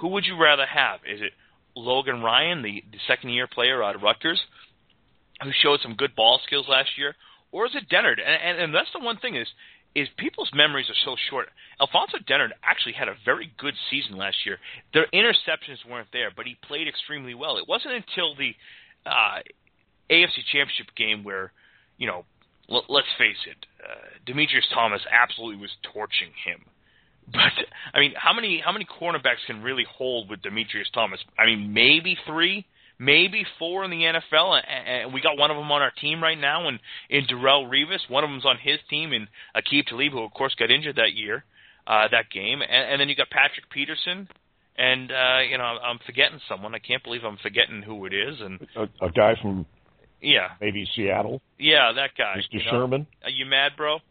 [0.00, 1.00] who would you rather have?
[1.08, 1.32] Is it
[1.76, 4.40] Logan Ryan, the, the second year player out of Rutgers,
[5.42, 7.14] who showed some good ball skills last year,
[7.52, 8.18] or is it Dennard?
[8.24, 9.48] And, and, and that's the one thing is
[9.94, 11.48] is people's memories are so short.
[11.80, 14.58] Alfonso Dennard actually had a very good season last year.
[14.92, 17.58] Their interceptions weren't there, but he played extremely well.
[17.58, 18.54] It wasn't until the
[19.06, 19.38] uh,
[20.10, 21.52] AFC Championship game where,
[21.96, 22.24] you know,
[22.68, 26.64] let's face it, uh, Demaryius Thomas absolutely was torching him.
[27.32, 27.52] But
[27.94, 31.18] I mean, how many how many cornerbacks can really hold with Demaryius Thomas?
[31.38, 32.66] I mean, maybe three,
[32.98, 36.22] maybe four in the NFL, and, and we got one of them on our team
[36.22, 40.12] right now, and in Darrelle Revis, one of them's on his team, and Aqib Talib,
[40.12, 41.44] who of course got injured that year,
[41.86, 44.28] uh, that game, and, and then you got Patrick Peterson,
[44.76, 46.74] and uh, you know I'm forgetting someone.
[46.74, 49.66] I can't believe I'm forgetting who it is, and A, a guy from
[50.24, 52.44] yeah, maybe Seattle, yeah, that guy, Mr.
[52.50, 52.70] you know?
[52.70, 53.06] Sherman.
[53.22, 53.98] Are you mad, bro?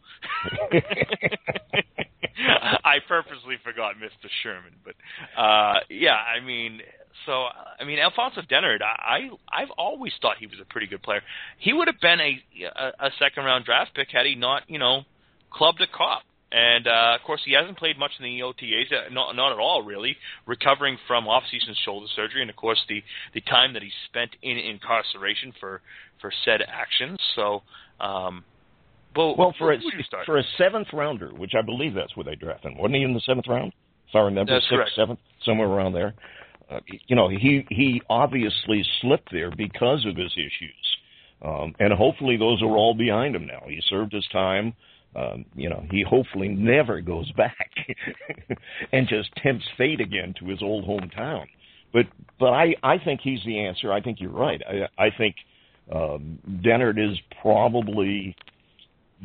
[2.84, 4.28] I purposely forgot Mr.
[4.42, 4.94] Sherman, but
[5.40, 6.80] uh yeah, I mean,
[7.26, 11.22] so I mean, Alfonso Dennard, I I've always thought he was a pretty good player.
[11.58, 14.78] He would have been a a, a second round draft pick had he not, you
[14.78, 15.02] know,
[15.50, 16.22] clubbed a cop.
[16.52, 19.58] And uh, of course, he hasn't played much in the OTAs, uh, not not at
[19.58, 20.16] all really.
[20.46, 24.56] Recovering from off-season shoulder surgery, and of course the the time that he spent in
[24.56, 25.82] incarceration for
[26.24, 27.18] for said actions.
[27.36, 27.60] So,
[28.00, 28.44] um,
[29.14, 30.24] but Well, for a who would you start?
[30.24, 33.12] for a seventh rounder, which I believe that's where they drafted him, wasn't he in
[33.12, 33.72] the seventh round?
[34.08, 34.90] If I remember, That's sixth, correct.
[34.96, 36.14] seventh, somewhere around there.
[36.70, 40.96] Uh, you know, he he obviously slipped there because of his issues,
[41.42, 43.62] um, and hopefully those are all behind him now.
[43.68, 44.72] He served his time.
[45.14, 47.70] Um, you know, he hopefully never goes back
[48.92, 51.44] and just tempts fate again to his old hometown.
[51.92, 52.06] But
[52.40, 53.92] but I I think he's the answer.
[53.92, 54.60] I think you're right.
[54.66, 55.36] I I think
[55.92, 58.36] um, Dennard is probably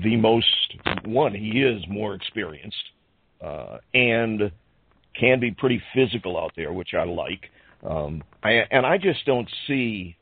[0.02, 1.34] the most one.
[1.34, 2.84] He is more experienced
[3.41, 4.52] uh, and
[5.19, 7.50] can be pretty physical out there, which I like.
[7.84, 10.15] Um, I, and I just don't see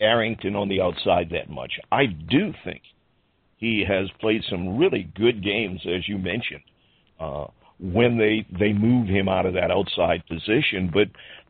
[0.00, 1.72] Arrington on the outside that much.
[1.92, 2.82] I do think
[3.56, 6.62] he has played some really good games, as you mentioned,
[7.18, 7.46] uh,
[7.78, 10.90] when they they move him out of that outside position.
[10.92, 11.08] But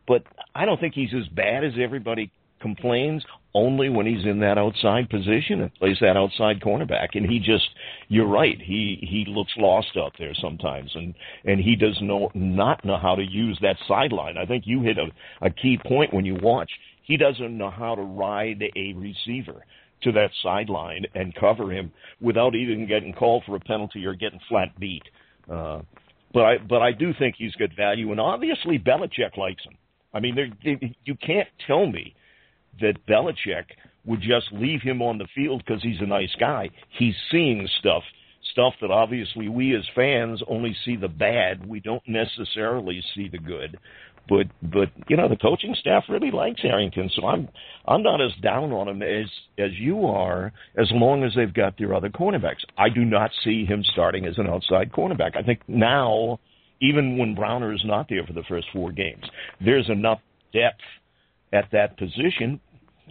[0.09, 0.24] but
[0.55, 3.24] I don't think he's as bad as everybody complains.
[3.52, 7.68] Only when he's in that outside position and plays that outside cornerback, and he just
[8.08, 8.60] you're right.
[8.60, 13.16] He he looks lost out there sometimes, and and he does know not know how
[13.16, 14.36] to use that sideline.
[14.38, 15.10] I think you hit a,
[15.44, 16.70] a key point when you watch.
[17.02, 19.64] He doesn't know how to ride a receiver
[20.02, 24.40] to that sideline and cover him without even getting called for a penalty or getting
[24.48, 25.02] flat beat.
[25.50, 25.80] Uh,
[26.32, 29.76] but I but I do think he's good value, and obviously Belichick likes him.
[30.14, 32.14] I mean, there- you can't tell me
[32.80, 33.64] that Belichick
[34.04, 36.70] would just leave him on the field because he's a nice guy.
[36.98, 38.02] He's seeing stuff,
[38.52, 41.66] stuff that obviously we as fans only see the bad.
[41.66, 43.78] We don't necessarily see the good.
[44.28, 47.48] But but you know the coaching staff really likes Arrington, so I'm
[47.87, 49.26] I'm not as down on him as
[49.59, 50.52] as you are.
[50.78, 54.38] As long as they've got their other cornerbacks, I do not see him starting as
[54.38, 55.37] an outside cornerback.
[55.37, 56.38] I think now,
[56.80, 59.24] even when Browner is not there for the first four games,
[59.61, 60.20] there's enough
[60.52, 60.83] depth
[61.52, 62.60] at that position.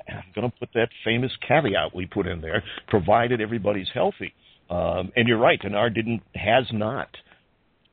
[0.08, 4.34] I'm going to put that famous caveat we put in there, provided everybody's healthy.
[4.70, 7.10] Um, and you're right, Dennard didn't has not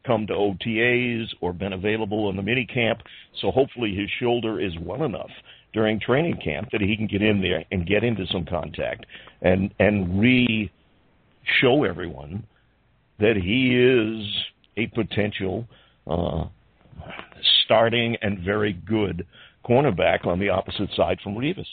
[0.07, 3.01] come to OTAs or been available in the mini camp,
[3.41, 5.31] so hopefully his shoulder is well enough
[5.73, 9.05] during training camp that he can get in there and get into some contact
[9.43, 10.71] and and re
[11.61, 12.45] show everyone
[13.19, 14.27] that he is
[14.77, 15.67] a potential
[16.07, 16.45] uh,
[17.65, 19.27] starting and very good
[19.69, 21.67] cornerback on the opposite side from Revis.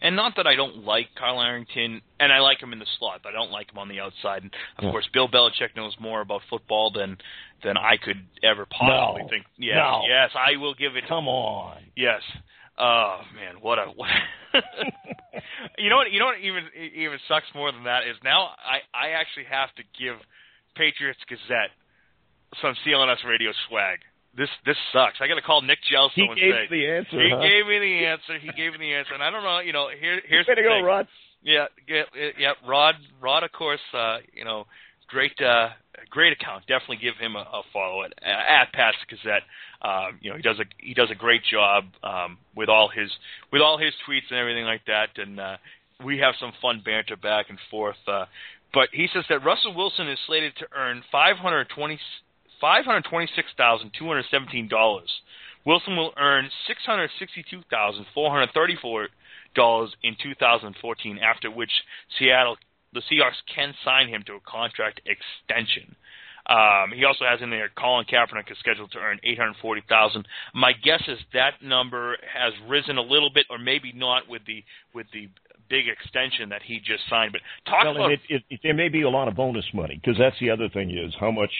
[0.00, 3.20] And not that I don't like Kyle Arrington, and I like him in the slot,
[3.22, 4.42] but I don't like him on the outside.
[4.42, 4.90] And of Yeah.
[4.90, 7.18] course, Bill Belichick knows more about football than
[7.62, 9.28] than I could ever possibly No.
[9.28, 9.44] think.
[9.56, 10.02] Yes, No.
[10.08, 11.06] yes, I will give it.
[11.06, 11.78] Come on.
[11.96, 12.22] Yes.
[12.76, 14.10] Oh man, what a what.
[15.78, 16.10] you know what?
[16.10, 16.38] You know what?
[16.40, 20.16] Even even sucks more than that is now I I actually have to give
[20.74, 21.70] Patriots Gazette
[22.62, 24.00] some CLNS radio swag.
[24.38, 25.18] This this sucks.
[25.20, 27.18] I got to call Nick Gelso He and gave say the answer.
[27.20, 27.42] he huh?
[27.42, 28.38] gave me the answer.
[28.38, 29.58] He gave me the answer, and I don't know.
[29.58, 30.80] You know, here here's Way the to go.
[30.80, 31.08] Rod.
[31.42, 32.02] Yeah, yeah,
[32.38, 32.52] yeah.
[32.66, 33.80] Rod, Rod, of course.
[33.92, 34.66] Uh, you know,
[35.08, 35.70] great, uh,
[36.10, 36.66] great account.
[36.66, 39.42] Definitely give him a, a follow at at Pat's Gazette.
[39.82, 43.10] Um, you know, he does a he does a great job um, with all his
[43.52, 45.10] with all his tweets and everything like that.
[45.16, 45.56] And uh,
[46.04, 47.96] we have some fun banter back and forth.
[48.06, 48.26] Uh,
[48.72, 51.98] but he says that Russell Wilson is slated to earn five hundred twenty
[52.60, 55.10] five hundred twenty six thousand two hundred seventeen dollars.
[55.64, 59.08] Wilson will earn six hundred sixty two thousand four hundred thirty four
[59.54, 61.18] dollars in 2014.
[61.18, 61.70] After which
[62.18, 62.56] Seattle,
[62.92, 65.96] the Seahawks can sign him to a contract extension.
[66.48, 70.26] Um, he also has in there Colin Kaepernick is scheduled to earn 840,000.
[70.54, 74.64] My guess is that number has risen a little bit, or maybe not with the
[74.94, 75.28] with the
[75.68, 77.32] big extension that he just signed.
[77.32, 80.00] But talk Well, about it, it, it, there may be a lot of bonus money
[80.02, 81.52] because that's the other thing is how much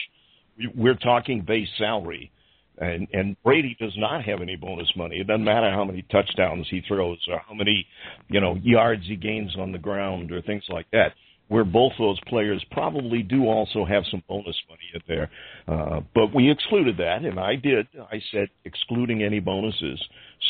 [0.75, 2.31] we're talking base salary,
[2.79, 5.17] and and Brady does not have any bonus money.
[5.17, 7.87] It doesn't matter how many touchdowns he throws or how many
[8.29, 11.13] you know yards he gains on the ground or things like that.
[11.49, 15.31] Where both those players probably do also have some bonus money in there,
[15.67, 17.87] uh, but we excluded that, and I did.
[17.99, 19.99] I said excluding any bonuses.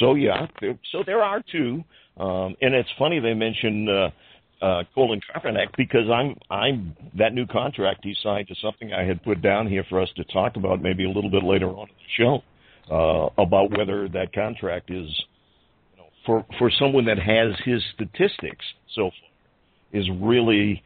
[0.00, 1.84] So yeah, there, so there are two,
[2.16, 3.88] um, and it's funny they mentioned.
[3.88, 4.10] Uh,
[4.60, 9.22] uh, Colin Kaepernick because I'm I'm that new contract he signed is something I had
[9.22, 11.94] put down here for us to talk about maybe a little bit later on in
[11.94, 12.42] the show
[12.92, 15.08] uh, about whether that contract is
[15.92, 20.82] you know, for for someone that has his statistics so far is really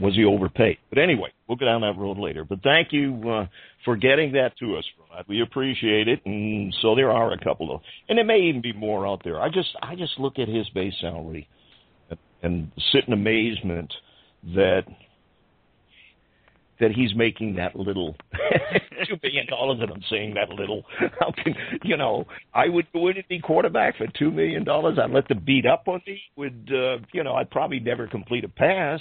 [0.00, 0.78] was he overpaid?
[0.90, 2.44] But anyway, we'll go down that road later.
[2.44, 3.46] But thank you uh,
[3.84, 5.24] for getting that to us, Rod.
[5.26, 6.20] We appreciate it.
[6.26, 9.40] And so there are a couple of, and there may even be more out there.
[9.40, 11.48] I just I just look at his base salary
[12.42, 13.92] and sit in amazement
[14.54, 14.84] that
[16.80, 18.14] that he's making that little
[19.08, 20.84] two billion dollars and I'm saying that little.
[21.20, 24.98] How can you know, I would go in and be quarterback for two million dollars.
[25.02, 28.44] I'd let them beat up on me would uh you know, I'd probably never complete
[28.44, 29.00] a pass.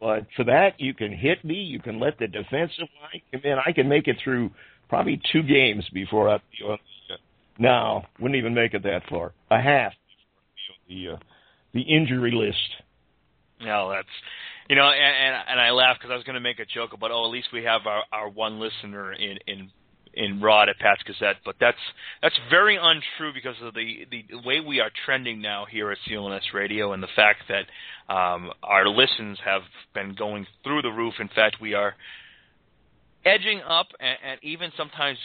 [0.00, 3.56] But for that you can hit me, you can let the defensive line come in.
[3.64, 4.50] I can make it through
[4.88, 6.78] probably two games before I'd be on
[7.08, 7.16] the uh,
[7.58, 9.32] no, wouldn't even make it that far.
[9.50, 11.26] A half before I'd be on the uh
[11.76, 12.82] the injury list.
[13.60, 14.08] No, that's
[14.68, 16.92] you know, and and, and I laugh because I was going to make a joke
[16.92, 19.70] about oh, at least we have our our one listener in in
[20.16, 21.78] in Rod at Pat's Gazette, but that's
[22.22, 26.54] that's very untrue because of the the way we are trending now here at CLNS
[26.54, 29.62] Radio and the fact that um, our listens have
[29.94, 31.14] been going through the roof.
[31.20, 31.94] In fact, we are
[33.24, 35.18] edging up and, and even sometimes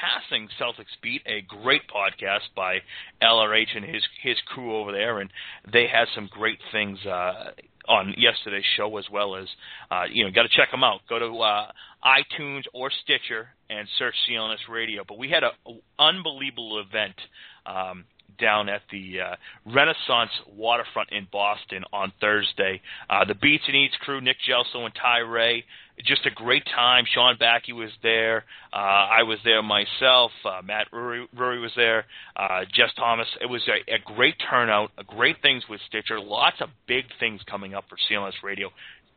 [0.00, 2.78] passing Celtics Beat, a great podcast by
[3.22, 5.30] LRH and his his crew over there, and
[5.72, 7.50] they had some great things uh,
[7.88, 9.46] on yesterday's show as well as
[9.90, 11.00] uh, you know got to check them out.
[11.08, 11.70] Go to uh,
[12.04, 15.02] iTunes or Stitcher and search CLNS Radio.
[15.06, 17.16] But we had an unbelievable event.
[17.64, 18.04] Um,
[18.38, 22.82] down at the uh, Renaissance Waterfront in Boston on Thursday.
[23.08, 25.64] Uh, the Beats and Eats crew, Nick Gelso and Ty Ray,
[26.04, 27.04] just a great time.
[27.12, 28.44] Sean Backey was there.
[28.72, 30.30] Uh, I was there myself.
[30.44, 32.04] Uh, Matt Rury, Rury was there.
[32.36, 33.28] Uh, Jess Thomas.
[33.40, 34.90] It was a, a great turnout.
[34.98, 36.20] A great things with Stitcher.
[36.20, 38.70] Lots of big things coming up for CLNS Radio.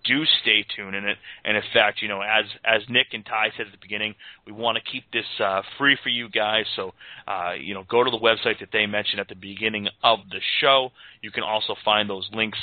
[0.06, 1.18] Do stay tuned in it.
[1.44, 4.16] And in fact, you know, as as Nick and Ty said at the beginning,
[4.48, 6.64] we want to keep this uh, free for you guys.
[6.78, 6.94] So,
[7.28, 10.40] uh, you know, go to the website that they mentioned at the beginning of the
[10.62, 10.92] show.
[11.22, 12.58] You can also find those links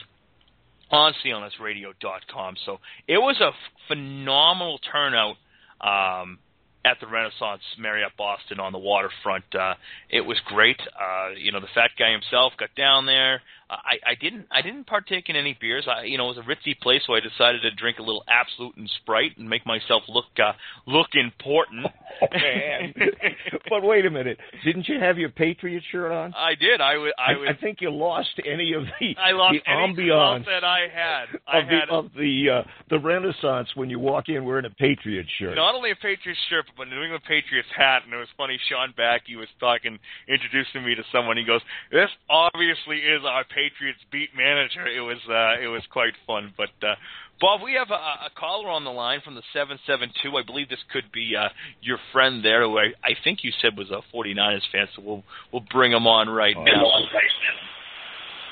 [0.90, 2.56] on clnsradio.com.
[2.64, 3.50] So it was a
[3.88, 5.36] phenomenal turnout
[5.80, 6.38] um,
[6.84, 9.44] at the Renaissance Marriott Boston on the waterfront.
[9.54, 9.74] Uh,
[10.08, 10.80] it was great.
[10.80, 13.42] Uh, you know, the fat guy himself got down there.
[13.68, 14.46] I, I didn't.
[14.50, 15.86] I didn't partake in any beers.
[15.88, 18.22] I, you know, it was a ritzy place, so I decided to drink a little
[18.28, 20.52] Absolut and Sprite and make myself look uh,
[20.86, 21.86] look important.
[22.18, 22.94] Oh, man.
[23.68, 26.32] but wait a minute, didn't you have your Patriot shirt on?
[26.34, 26.80] I did.
[26.80, 27.12] I was.
[27.18, 30.88] I, was, I think you lost any of the I lost the ambiance that I
[30.88, 31.26] had.
[31.46, 34.70] I of the had of the uh, the Renaissance when you walk in wearing a
[34.70, 35.56] Patriot shirt.
[35.56, 38.04] not only a Patriots shirt, but a New England Patriots hat.
[38.06, 38.58] And it was funny.
[38.66, 41.36] Sean Backey was talking, introducing me to someone.
[41.36, 41.60] He goes,
[41.92, 46.52] "This obviously is our Patriots beat manager." It was uh, it was quite fun.
[46.56, 46.94] But uh,
[47.40, 50.36] Bob, we have a, a caller on the line from the seven seven two.
[50.36, 51.48] I believe this could be uh,
[51.80, 54.86] your friend there, who I, I think you said was a 49ers fan.
[54.94, 56.64] So we'll we'll bring him on right Oh.
[56.64, 56.84] now.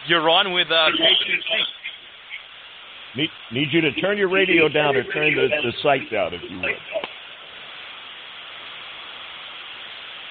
[0.09, 1.53] You're on with uh, KQC.
[3.17, 6.43] Need, need you to turn your radio down or turn the, the site down if
[6.51, 6.71] you would.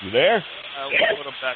[0.03, 0.38] You there?
[0.38, 1.55] Uh, we'll put them back.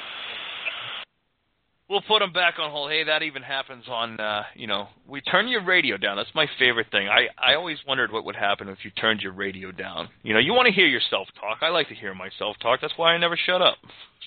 [1.90, 2.92] We'll put them back on hold.
[2.92, 6.18] Hey, that even happens on, uh, you know, we turn your radio down.
[6.18, 7.08] That's my favorite thing.
[7.08, 10.10] I I always wondered what would happen if you turned your radio down.
[10.22, 11.60] You know, you want to hear yourself talk.
[11.62, 12.82] I like to hear myself talk.
[12.82, 13.78] That's why I never shut up.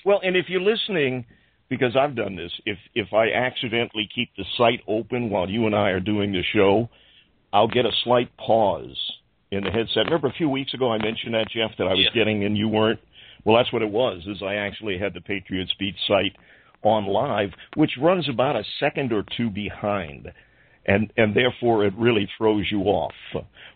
[0.03, 1.23] Well, and if you're listening,
[1.69, 5.75] because I've done this, if if I accidentally keep the site open while you and
[5.75, 6.89] I are doing the show,
[7.53, 8.97] I'll get a slight pause
[9.51, 10.05] in the headset.
[10.05, 12.13] Remember a few weeks ago I mentioned that Jeff that I was Yeah.
[12.15, 12.99] getting and you weren't.
[13.43, 14.25] Well, that's what it was.
[14.25, 16.35] Is I actually had the Patriots Beat site
[16.83, 20.31] on live, which runs about a second or two behind,
[20.85, 23.13] and and therefore it really throws you off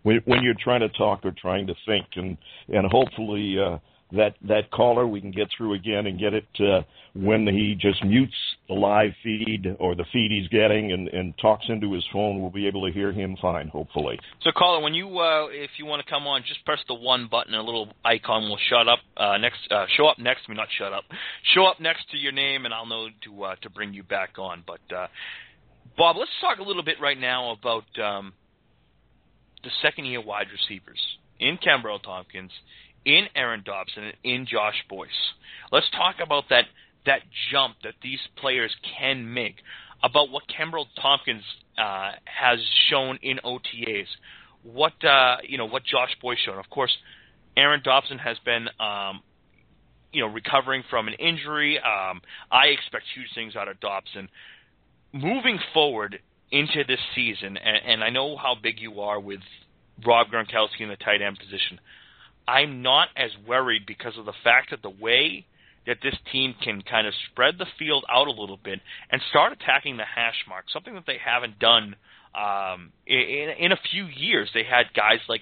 [0.04, 2.38] when when you're trying to talk or trying to think, and
[2.70, 3.58] and hopefully.
[3.60, 3.78] Uh,
[4.12, 6.82] that that caller we can get through again and get it uh,
[7.16, 8.36] when he just mutes
[8.68, 12.40] the live feed or the feed he's getting and, and talks into his phone.
[12.40, 14.20] We'll be able to hear him fine, hopefully.
[14.42, 17.28] So, caller, when you uh, if you want to come on, just press the one
[17.30, 17.54] button.
[17.56, 20.68] A little icon will shut up uh, next, uh, show up next to me, not
[20.78, 21.06] shut up,
[21.56, 24.38] show up next to your name, and I'll know to uh, to bring you back
[24.38, 24.64] on.
[24.66, 25.08] But uh,
[25.98, 28.34] Bob, let's talk a little bit right now about um,
[29.64, 31.00] the second year wide receivers
[31.40, 32.52] in Kenbrell Thompkins,
[33.06, 35.10] in Aaron Dobson, and in Josh Boyce.
[35.72, 36.66] Let's talk about that
[37.06, 39.56] that jump that these players can make.
[40.04, 41.44] About what Kenbrell Thompkins
[41.78, 44.08] uh, has shown in OTAs,
[44.64, 46.60] what uh, you know, what Josh Boyce shown.
[46.60, 46.96] Of course,
[47.56, 49.22] Aaron Dobson has been um,
[50.12, 51.80] you know recovering from an injury.
[51.80, 54.30] Um, I expect huge things out of Dobson
[55.16, 56.20] moving forward
[56.52, 57.58] into this season.
[57.58, 59.40] And, and I know how big you are with
[60.06, 61.80] Rob Gronkowski in the tight end position.
[62.48, 65.46] I'm not as worried because of the fact that the way
[65.88, 68.80] that this team can kind of spread the field out a little bit
[69.12, 71.96] and start attacking the hash mark, something that they haven't done
[72.34, 74.50] um, in, in a few years.
[74.54, 75.42] They had guys like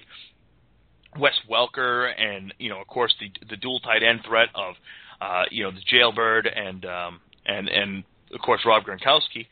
[1.18, 4.74] Wes Welker and you know of course the the dual tight end threat of
[5.20, 8.04] uh, you know the Jailbird and um, and and
[8.34, 9.46] of course Rob Gronkowski,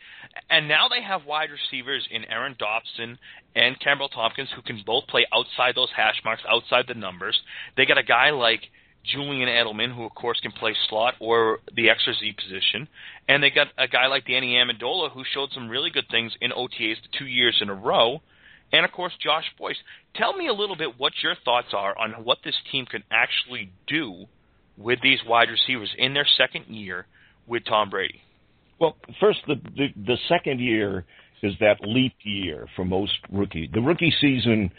[0.51, 3.19] and now they have wide receivers in Aaron Dobson
[3.55, 7.39] and Kenbrell Thompkins who can both play outside those hash marks, outside the numbers.
[7.77, 8.63] They got a guy like
[9.05, 12.89] Julian Edelman, who of course can play slot or the X or Z position,
[13.29, 16.51] and they got a guy like Danny Amendola who showed some really good things in
[16.51, 18.21] OTAs two years in a row,
[18.73, 19.79] and of course Josh Boyce.
[20.15, 23.71] Tell me a little bit what your thoughts are on what this team can actually
[23.87, 24.27] do
[24.77, 27.07] with these wide receivers in their second year
[27.47, 28.23] with Tom Brady.
[28.83, 31.05] Well, first, the, the the second year
[31.41, 33.69] is that leap year for most rookies.
[33.73, 34.73] The rookie season,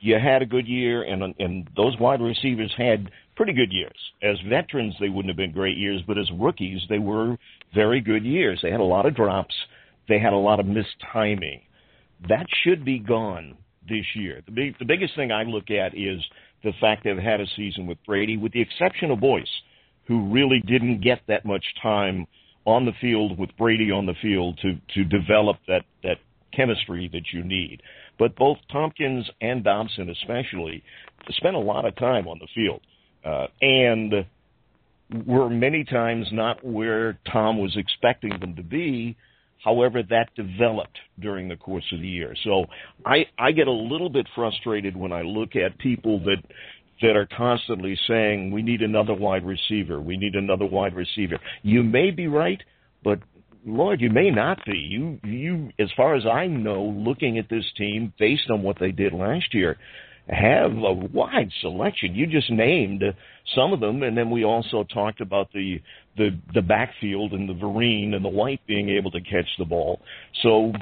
[0.00, 3.96] you had a good year, and and those wide receivers had pretty good years.
[4.24, 7.36] As veterans, they wouldn't have been great years, but as rookies, they were
[7.72, 8.58] very good years.
[8.60, 9.54] They had a lot of drops.
[10.08, 11.60] They had a lot of missed timing.
[12.28, 13.56] That should be gone
[13.88, 14.42] this year.
[14.46, 16.20] The, big, the biggest thing I look at is
[16.64, 19.46] the fact they've had a season with Brady, with the exception of Boyce,
[20.08, 22.26] who really didn't get that much time
[22.64, 26.18] on the field with Brady on the field to to develop that that
[26.52, 27.82] chemistry that you need.
[28.18, 30.82] But both Thompkins and Dobson, especially,
[31.30, 32.80] spent a lot of time on the field,
[33.24, 34.24] uh, and
[35.26, 39.16] were many times not where Tom was expecting them to be.
[39.64, 42.34] However, that developed during the course of the year.
[42.44, 42.66] So
[43.04, 46.42] I I get a little bit frustrated when I look at people that
[47.02, 51.38] that are constantly saying we need another wide receiver, we need another wide receiver.
[51.62, 52.62] You may be right,
[53.02, 53.18] but
[53.66, 54.76] Lord, you may not be.
[54.76, 58.92] You you as far as I know, looking at this team based on what they
[58.92, 59.78] did last year,
[60.28, 62.14] have a wide selection.
[62.14, 63.02] You just named
[63.54, 65.80] some of them, and then we also talked about the
[66.16, 70.00] the the backfield and the Vereen and the White being able to catch the ball.
[70.42, 70.72] So,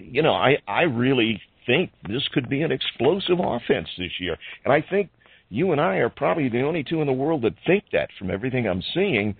[0.00, 4.72] you know, I I really think this could be an explosive offense this year, and
[4.72, 5.10] I think
[5.50, 8.30] you and I are probably the only two in the world that think that from
[8.30, 9.36] everything I'm seeing.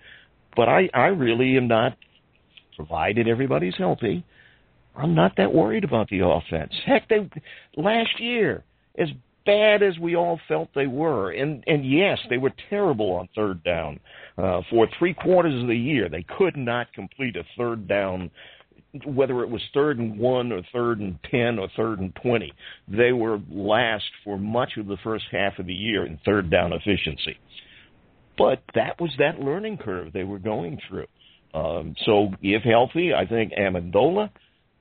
[0.55, 1.97] But I I really am not,
[2.75, 4.23] provided everybody's healthy.
[4.95, 6.73] I'm not that worried about the offense.
[6.85, 7.29] Heck, they
[7.77, 8.63] last year
[8.97, 9.07] as
[9.45, 13.63] bad as we all felt they were, and and yes, they were terrible on third
[13.63, 13.99] down.
[14.37, 18.29] Uh, for three quarters of the year, they could not complete a third down,
[19.05, 22.53] whether it was third and one or third and ten or third and twenty.
[22.87, 26.73] They were last for much of the first half of the year in third down
[26.73, 27.37] efficiency.
[28.37, 31.07] But that was that learning curve they were going through.
[31.53, 34.29] Um, so, if healthy, I think Amendola.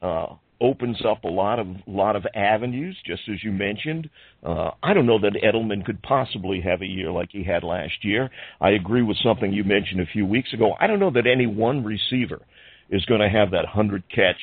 [0.03, 4.11] Uh, opens up a lot of lot of avenues, just as you mentioned.
[4.45, 8.05] Uh, I don't know that Edelman could possibly have a year like he had last
[8.05, 8.31] year.
[8.61, 10.75] I agree with something you mentioned a few weeks ago.
[10.79, 12.43] I don't know that any one receiver
[12.91, 14.41] is going to have that 100 catch,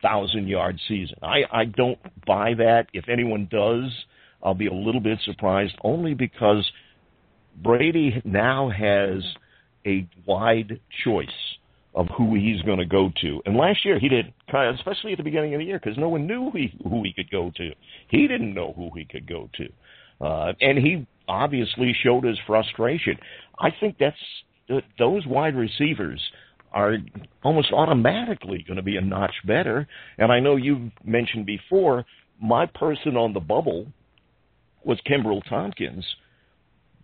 [0.00, 1.16] 1,000 yard season.
[1.22, 2.86] I, I don't buy that.
[2.92, 3.90] If anyone does,
[4.42, 6.70] I'll be a little bit surprised only because
[7.62, 9.22] Brady now has
[9.84, 11.26] a wide choice
[11.94, 13.42] of who he's going to go to.
[13.44, 15.98] And last year he did, kind of, especially at the beginning of the year, because
[15.98, 17.70] no one knew he, who he could go to.
[18.08, 23.18] He didn't know who he could go to, uh, and he obviously showed his frustration.
[23.58, 24.16] I think that's
[24.98, 26.20] those wide receivers
[26.72, 26.96] are
[27.42, 29.86] almost automatically going to be a notch better.
[30.18, 32.04] And I know you've mentioned before,
[32.40, 33.86] my person on the bubble
[34.84, 36.04] was Kenbrell Thompkins,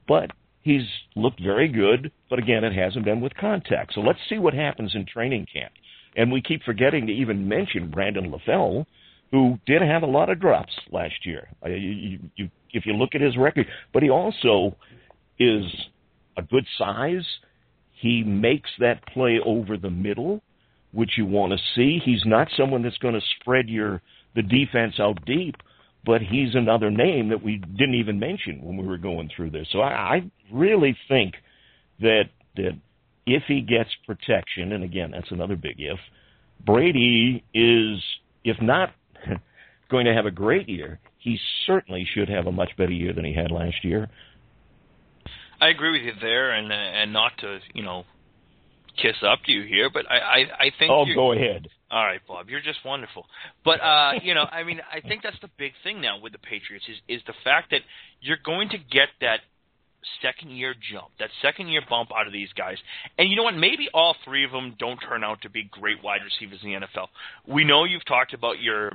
[0.07, 0.31] but
[0.63, 0.87] he's
[1.17, 2.13] looked very good.
[2.31, 3.95] But again, it hasn't been with contact.
[3.95, 5.73] So let's see what happens in training camp.
[6.17, 8.87] And we keep forgetting to even mention Brandon LaFell,
[9.31, 11.49] who did have a lot of drops last year.
[11.67, 14.77] You, you, if you look at his record, but he also
[15.39, 15.65] is
[16.37, 17.27] a good size
[17.95, 20.43] he makes that play over the middle,
[20.93, 22.01] which you want to see.
[22.05, 24.03] He's not someone that's going to spread your
[24.35, 25.57] the defense out deep,
[26.05, 29.69] but he's another name that we didn't even mention when we were going through this.
[29.71, 31.35] So I, I really think
[32.01, 32.25] that
[32.57, 32.77] that
[33.27, 35.99] if he gets protection, and again that's another big if,
[36.65, 38.03] Brady is
[38.45, 38.91] if not
[39.91, 43.25] going to have a great year, he certainly should have a much better year than
[43.25, 44.11] he had last year.
[45.65, 48.05] I agree with you there, and and not to you know
[49.01, 50.91] kiss up to you here, but I I, I think.
[50.91, 51.69] Oh, go ahead.
[51.91, 53.25] All right, Bob, you're just wonderful.
[53.65, 56.39] But uh, you know, I mean, I think that's the big thing now with the
[56.39, 57.81] Patriots is is the fact that
[58.21, 59.41] you're going to get that
[60.21, 62.77] second year jump, that second year bump out of these guys.
[63.17, 63.57] And you know what?
[63.57, 66.87] Maybe all three of them don't turn out to be great wide receivers in the
[66.87, 67.09] NFL.
[67.47, 68.93] We know you've talked about your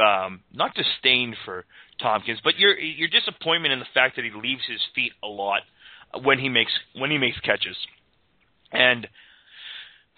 [0.00, 1.66] um, not disdain for
[2.00, 5.60] Thompkins, but your your disappointment in the fact that he leaves his feet a lot
[6.22, 7.76] when he makes when he makes catches.
[8.72, 9.06] And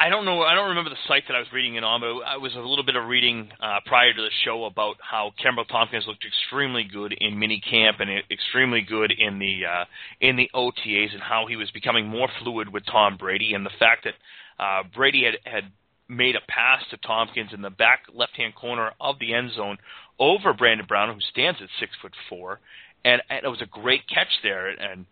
[0.03, 0.43] I don't know.
[0.43, 2.59] I don't remember the site that I was reading it on, but I was a
[2.59, 6.82] little bit of reading uh, prior to the show about how Kenbrell Thompkins looked extremely
[6.82, 9.84] good in mini camp and extremely good in the uh,
[10.20, 13.70] in the OTAs, and how he was becoming more fluid with Tom Brady, and the
[13.78, 14.14] fact that
[14.59, 15.70] uh, Brady had had
[16.09, 19.78] made a pass to Thompkins in the back left hand corner of the end zone
[20.18, 22.59] over Brandon Browner, who stands at six foot four,
[23.05, 25.07] and, and it was a great catch there, and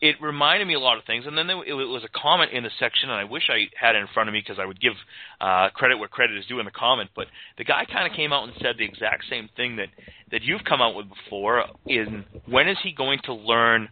[0.00, 1.24] it reminded me a lot of things.
[1.26, 3.96] And then there, it was a comment in the section, and I wish I had
[3.96, 4.92] it in front of me because I would give
[5.40, 7.10] uh, credit where credit is due in the comment.
[7.16, 7.26] But
[7.56, 9.88] the guy kind of came out and said the exact same thing that
[10.30, 11.64] that you've come out with before.
[11.86, 13.88] In when is he going to learn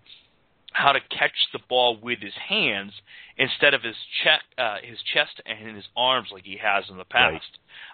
[0.72, 2.92] how to catch the ball with his hands
[3.38, 7.04] instead of his check, uh, his chest and his arms like he has in the
[7.04, 7.44] past?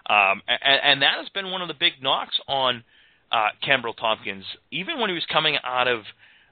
[0.07, 0.31] Right.
[0.31, 2.83] Um, and, and that has been one of the big knocks on
[3.31, 6.01] uh, Kenbrell Thompkins, even when he was coming out of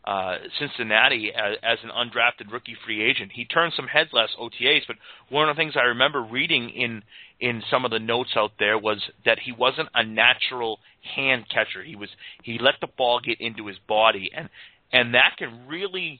[0.03, 3.31] uh, Cincinnati as, as an undrafted rookie free agent.
[3.33, 4.95] He turned some heads last OTAs, but
[5.29, 7.03] one of the things I remember reading in
[7.39, 10.79] in some of the notes out there was that he wasn't a natural
[11.15, 11.83] hand catcher.
[11.83, 12.09] He was
[12.43, 14.49] he let the ball get into his body, and
[14.91, 16.19] and that can really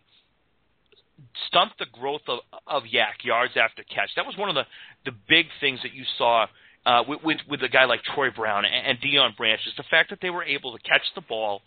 [1.47, 4.09] stunt the growth of of YAC yards after catch.
[4.15, 4.65] That was one of the
[5.05, 6.45] the big things that you saw.
[6.83, 9.83] Uh, with, with with a guy like Troy Brown and, and Deion Branch is the
[9.91, 11.61] fact that they were able to catch the ball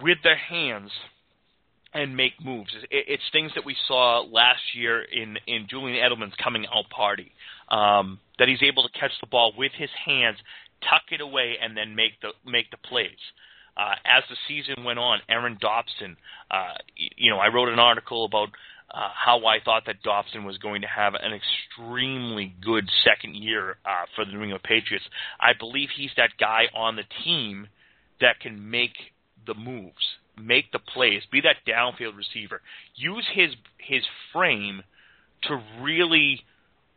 [0.00, 0.90] with their hands
[1.94, 2.70] and make moves.
[2.90, 7.32] it's things that we saw last year in in Julian Edelman's coming out party.
[7.68, 10.36] Um, that he's able to catch the ball with his hands,
[10.82, 13.10] tuck it away, and then make the make the plays.
[13.76, 16.16] Uh, as the season went on, Aaron Dobson,
[16.50, 16.74] uh,
[17.16, 18.48] you know, I wrote an article about
[18.92, 23.76] uh, how I thought that Dobson was going to have an extremely good second year
[23.86, 25.04] uh, for the New England Patriots.
[25.40, 27.68] I believe he's that guy on the team
[28.20, 28.92] that can make
[29.46, 32.60] the moves make the plays, be that downfield receiver,
[32.94, 34.02] use his his
[34.32, 34.82] frame
[35.44, 36.40] to really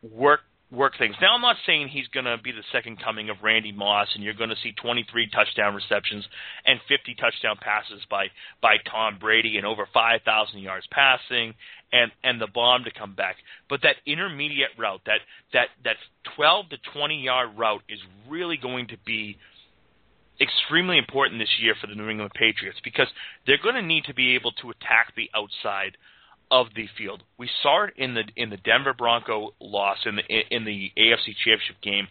[0.02, 1.14] work work things.
[1.20, 4.24] Now I'm not saying he's going to be the second coming of Randy Moss and
[4.24, 6.26] you're going to see 23 touchdown receptions
[6.64, 8.26] and 50 touchdown passes by
[8.60, 11.54] by Tom Brady and over 5,000 yards passing
[11.92, 13.36] and and the bomb to come back.
[13.68, 15.20] But that intermediate route, that
[15.52, 15.96] that that
[16.34, 19.36] 12 to 20 yard route is really going to be
[20.40, 23.08] extremely important this year for the New England Patriots because
[23.46, 25.96] they're going to need to be able to attack the outside
[26.50, 27.22] of the field.
[27.38, 31.34] We saw it in the in the Denver Bronco loss in the in the AFC
[31.44, 32.08] Championship game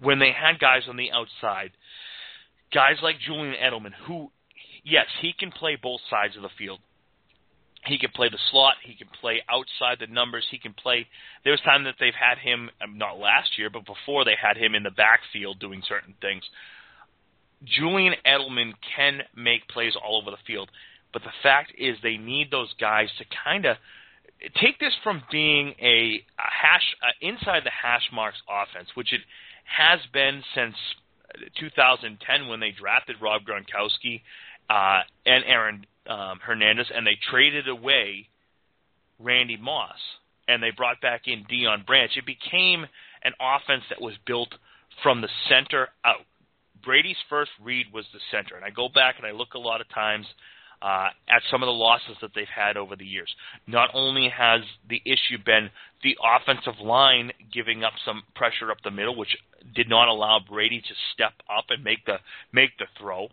[0.00, 1.70] when they had guys on the outside,
[2.72, 4.30] guys like Julian Edelman who
[4.84, 6.80] yes, he can play both sides of the field.
[7.84, 8.74] He can play the slot.
[8.82, 10.44] He can play outside the numbers.
[10.50, 11.06] He can play.
[11.44, 14.56] There was time that they've had him, um, not last year, but before they had
[14.56, 16.42] him in the backfield doing certain things.
[17.64, 20.70] Julian Edelman can make plays all over the field,
[21.12, 23.76] but the fact is they need those guys to kind of
[24.60, 29.22] take this from being a, a hash uh, inside the hash marks offense, which it
[29.64, 30.76] has been since
[31.58, 34.20] 2010 when they drafted Rob Gronkowski
[34.70, 38.28] uh, and Aaron um, Hernandez, and they traded away
[39.18, 39.98] Randy Moss,
[40.48, 42.10] and they brought back in Deion Branch.
[42.16, 42.86] It became
[43.24, 44.54] an offense that was built
[45.02, 46.24] from the center out.
[46.86, 49.80] Brady's first read was the center, and I go back and I look a lot
[49.80, 50.24] of times
[50.80, 53.28] uh, at some of the losses that they've had over the years.
[53.66, 55.68] Not only has the issue been
[56.02, 59.36] the offensive line giving up some pressure up the middle, which
[59.74, 62.18] did not allow Brady to step up and make the
[62.52, 63.28] make the throw,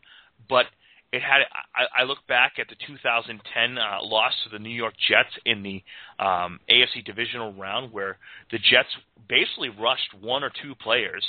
[0.49, 0.66] but
[1.12, 1.41] it had.
[1.76, 5.62] I, I look back at the 2010 uh, loss to the New York Jets in
[5.62, 5.84] the
[6.18, 8.18] um, AFC divisional round, where
[8.51, 8.89] the Jets
[9.30, 11.24] basically rushed one or two players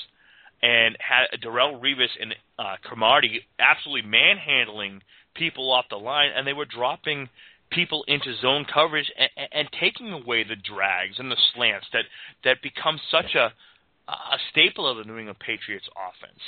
[0.64, 5.02] and had Darrelle Revis and uh, Cromartie absolutely manhandling
[5.34, 7.28] people off the line, and they were dropping
[7.70, 12.04] people into zone coverage and, and taking away the drags and the slants that
[12.44, 13.52] that become such a
[14.08, 16.40] a staple of the New England Patriots offense.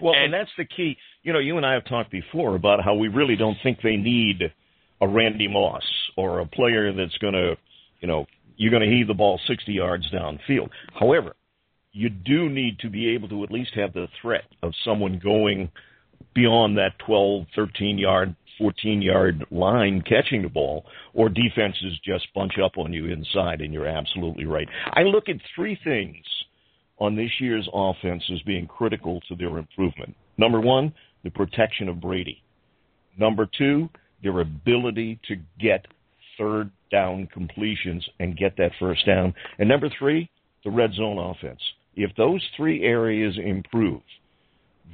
[0.00, 0.96] Well, and, and that's the key.
[1.22, 3.96] You know, you and I have talked before about how we really don't think they
[3.96, 4.42] need
[5.00, 5.84] a Randy Moss
[6.16, 7.56] or a player that's going to,
[8.00, 10.70] you know, you're going to heave the ball 60 yards downfield.
[10.98, 11.34] However,
[11.94, 15.70] you do need to be able to at least have the threat of someone going
[16.34, 20.84] beyond that 12, 13 yard, 14 yard line catching the ball,
[21.14, 24.68] or defenses just bunch up on you inside, and you're absolutely right.
[24.92, 26.16] I look at three things
[26.98, 30.16] on this year's offense as being critical to their improvement.
[30.36, 30.92] Number one,
[31.22, 32.42] the protection of Brady.
[33.16, 33.88] Number two,
[34.20, 35.86] their ability to get
[36.36, 39.32] third down completions and get that first down.
[39.58, 40.28] And number three,
[40.64, 41.60] the red zone offense.
[41.96, 44.02] If those three areas improve,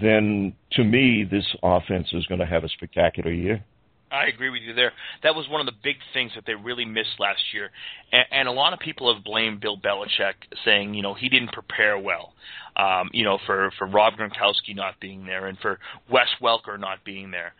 [0.00, 3.64] then to me, this offense is going to have a spectacular year.
[4.12, 4.92] I agree with you there.
[5.22, 7.70] That was one of the big things that they really missed last year,
[8.12, 10.34] and, and a lot of people have blamed Bill Belichick,
[10.64, 12.32] saying you know he didn't prepare well,
[12.76, 15.78] um, you know for for Rob Gronkowski not being there and for
[16.10, 17.54] Wes Welker not being there.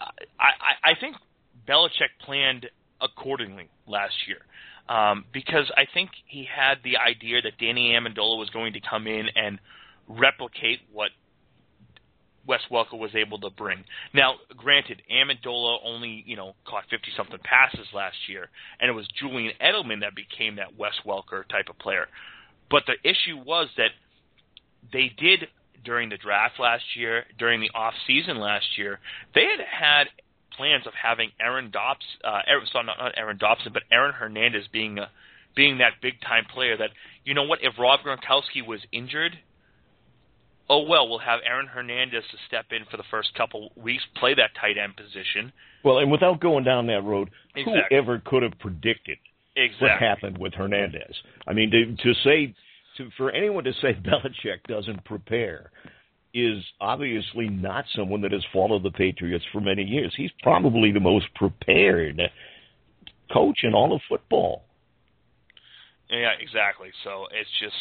[0.00, 0.04] Uh,
[0.38, 1.16] I, I think
[1.68, 2.66] Belichick planned
[3.00, 4.38] accordingly last year.
[4.88, 9.06] Um, because I think he had the idea that Danny Amendola was going to come
[9.06, 9.58] in and
[10.08, 11.10] replicate what
[12.46, 13.84] Wes Welker was able to bring.
[14.14, 18.48] Now, granted, Amendola only you know caught 50 something passes last year,
[18.80, 22.06] and it was Julian Edelman that became that Wes Welker type of player.
[22.70, 23.90] But the issue was that
[24.92, 25.48] they did
[25.84, 28.98] during the draft last year, during the off season last year,
[29.34, 30.06] they had had
[30.58, 34.64] plans of having Aaron Dobbs, uh, Aaron, sorry, not, not Aaron Dobson, but Aaron Hernandez
[34.72, 35.08] being a,
[35.56, 36.76] being that big time player.
[36.76, 36.90] That
[37.24, 39.38] you know what, if Rob Gronkowski was injured,
[40.68, 44.34] oh well, we'll have Aaron Hernandez to step in for the first couple weeks, play
[44.34, 45.52] that tight end position.
[45.84, 47.82] Well, and without going down that road, exactly.
[47.88, 49.18] whoever could have predicted
[49.56, 49.88] exactly.
[49.88, 51.14] what happened with Hernandez?
[51.46, 52.54] I mean, to, to say
[52.96, 55.70] to for anyone to say Belichick doesn't prepare
[56.44, 60.12] is obviously not someone that has followed the Patriots for many years.
[60.16, 62.20] He's probably the most prepared
[63.32, 64.64] coach in all of football.
[66.10, 66.88] Yeah, exactly.
[67.04, 67.76] So it's just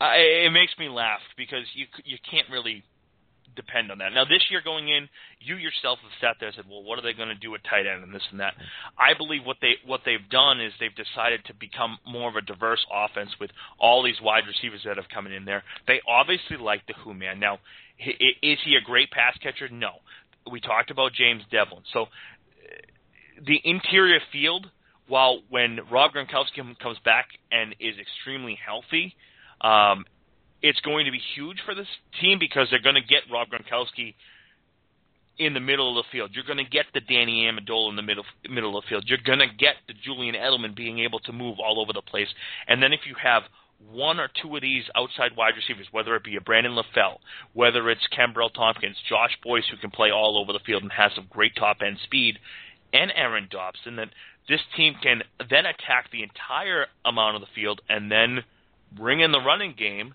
[0.00, 2.82] I, it makes me laugh because you you can't really
[3.56, 4.12] depend on that.
[4.12, 5.08] Now this year going in,
[5.40, 7.64] you yourself have sat there and said, "Well, what are they going to do at
[7.64, 8.54] tight end and this and that?"
[8.98, 12.42] I believe what they what they've done is they've decided to become more of a
[12.42, 15.64] diverse offense with all these wide receivers that have come in there.
[15.86, 17.40] They obviously like the Who man.
[17.40, 17.58] Now,
[17.98, 19.68] is he a great pass catcher?
[19.68, 20.00] No.
[20.50, 21.82] We talked about James Develin.
[21.92, 22.06] So
[23.44, 24.70] the interior field,
[25.08, 29.14] while when Rob Gronkowski comes back and is extremely healthy,
[29.60, 30.04] um,
[30.68, 31.86] it's going to be huge for this
[32.20, 34.14] team because they're going to get Rob Gronkowski
[35.38, 36.30] in the middle of the field.
[36.32, 39.04] You're going to get the Danny Amendola in the middle middle of the field.
[39.06, 42.28] You're going to get the Julian Edelman being able to move all over the place.
[42.66, 43.42] And then if you have
[43.92, 47.18] one or two of these outside wide receivers, whether it be a Brandon LaFell,
[47.52, 51.12] whether it's Kenbrell Thompkins, Josh Boyce, who can play all over the field and has
[51.14, 52.38] some great top end speed,
[52.94, 54.08] and Aaron Dobson, that
[54.48, 58.42] this team can then attack the entire amount of the field and then–
[58.92, 60.14] bring in the running game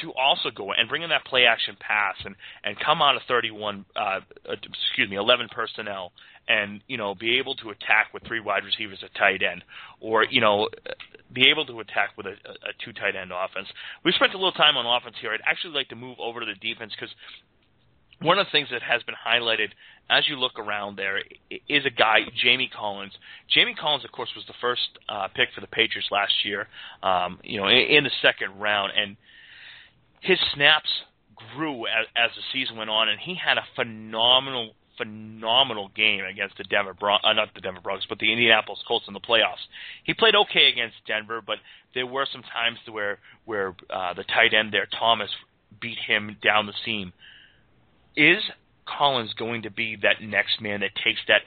[0.00, 2.34] to also go and bring in that play action pass and
[2.64, 4.20] and come out of 31 uh, uh,
[4.52, 6.12] excuse me 11 personnel
[6.48, 9.62] and you know be able to attack with three wide receivers at tight end
[10.00, 10.68] or you know
[11.32, 13.68] be able to attack with a, a two tight end offense.
[14.04, 15.32] We spent a little time on offense here.
[15.32, 17.14] I'd actually like to move over to the defense because
[18.20, 19.68] one of the things that has been highlighted
[20.10, 21.18] as you look around there
[21.68, 23.12] is a guy, Jamie Collins.
[23.48, 26.68] Jamie Collins, of course, was the first uh, pick for the Patriots last year,
[27.02, 29.16] um, you know, in, in the second round, and
[30.22, 30.88] his snaps
[31.54, 36.56] grew as, as the season went on, and he had a phenomenal, phenomenal game against
[36.56, 39.66] the Denver Bron- uh, not the Denver Broncos, but the Indianapolis Colts in the playoffs.
[40.04, 41.58] He played okay against Denver, but
[41.94, 45.30] there were some times where where uh, the tight end there, Thomas,
[45.80, 47.12] beat him down the seam.
[48.16, 48.42] Is
[48.86, 51.42] Collins going to be that next man that takes that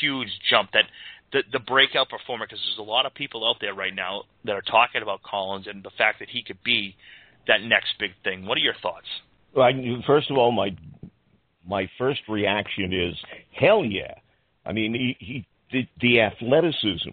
[0.00, 0.84] huge jump, that
[1.32, 2.46] the the breakout performer?
[2.46, 5.66] Because there's a lot of people out there right now that are talking about Collins
[5.66, 6.94] and the fact that he could be
[7.50, 8.46] that next big thing.
[8.46, 9.06] What are your thoughts?
[9.54, 9.72] Well, I,
[10.06, 10.76] first of all, my
[11.66, 13.14] my first reaction is
[13.52, 14.14] hell yeah.
[14.64, 17.10] I mean, he, he the, the athleticism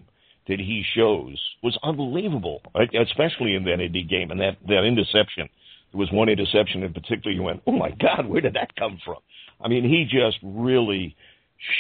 [0.48, 5.50] that he shows was unbelievable, especially in that Indy game and that that interception.
[5.92, 7.32] There was one interception in particular.
[7.32, 9.18] You went, oh my God, where did that come from?
[9.62, 11.16] I mean, he just really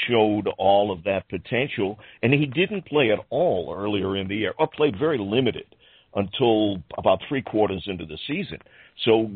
[0.07, 4.53] showed all of that potential, and he didn't play at all earlier in the year,
[4.57, 5.65] or played very limited
[6.15, 8.59] until about three quarters into the season.
[9.05, 9.29] So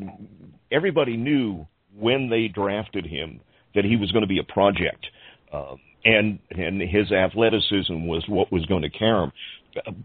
[0.71, 1.67] everybody knew
[1.97, 3.41] when they drafted him
[3.75, 5.05] that he was going to be a project,
[5.53, 9.31] uh, and and his athleticism was what was going to carry him.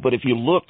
[0.03, 0.65] But if you look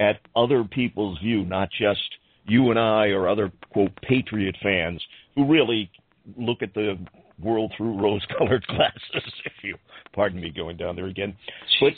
[0.00, 2.00] at other people's view, not just
[2.46, 5.02] you and I or other quote Patriot fans
[5.34, 5.90] who really
[6.36, 6.98] look at the
[7.42, 9.76] world through rose-colored glasses, if you
[10.12, 11.36] pardon me going down there again.
[11.80, 11.92] But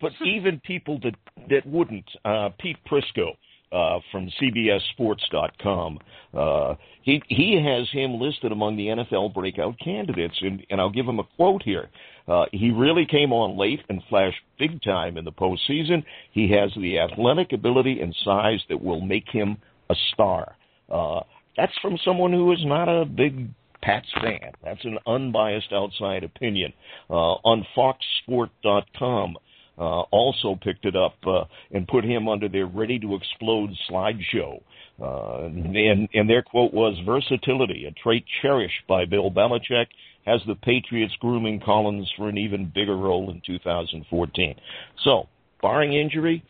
[0.00, 1.14] but even people that
[1.50, 3.36] that wouldn't, uh, Pete Prisco
[3.72, 5.98] uh, from CBSSports.com.
[6.32, 11.06] Uh, he he has him listed among the NFL breakout candidates, and, and I'll give
[11.06, 11.88] him a quote here.
[12.28, 16.04] Uh, he really came on late and flashed big time in the postseason.
[16.32, 19.58] He has the athletic ability and size that will make him
[19.90, 20.56] a star.
[20.90, 21.20] Uh,
[21.56, 23.48] that's from someone who is not a big
[23.86, 24.50] Pats fan.
[24.64, 26.72] That's an unbiased outside opinion.
[27.08, 29.36] Uh, on FoxSport.com,
[29.78, 34.60] uh, also picked it up uh, and put him under their ready to explode slideshow.
[35.00, 39.86] Uh, and, and their quote was versatility, a trait cherished by Bill Belichick,
[40.24, 44.56] has the Patriots grooming Collins for an even bigger role in 2014.
[45.04, 45.28] So,
[45.62, 46.42] barring injury,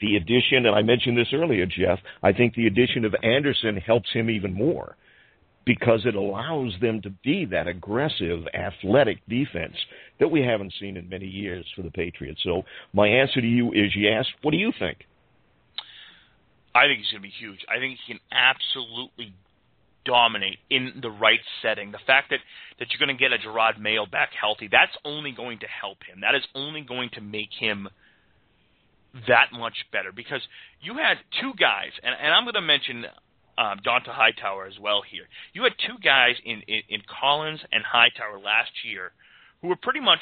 [0.00, 4.10] the addition, and I mentioned this earlier, Jeff, I think the addition of Anderson helps
[4.12, 4.96] him even more
[5.64, 9.76] because it allows them to be that aggressive, athletic defense
[10.18, 12.40] that we haven't seen in many years for the Patriots.
[12.42, 14.24] So my answer to you is yes.
[14.42, 14.98] What do you think?
[16.74, 17.60] I think he's going to be huge.
[17.68, 19.34] I think he can absolutely
[20.04, 21.92] dominate in the right setting.
[21.92, 22.38] The fact that
[22.78, 25.98] that you're going to get a Jerod Mayo back healthy, that's only going to help
[26.04, 26.20] him.
[26.22, 27.88] That is only going to make him
[29.28, 30.40] that much better because
[30.80, 33.04] you had two guys, and, and I'm going to mention
[33.60, 35.24] um, Dont'a Hightower as well here.
[35.52, 39.12] You had two guys in, in, in Collins and Hightower last year
[39.60, 40.20] who were pretty much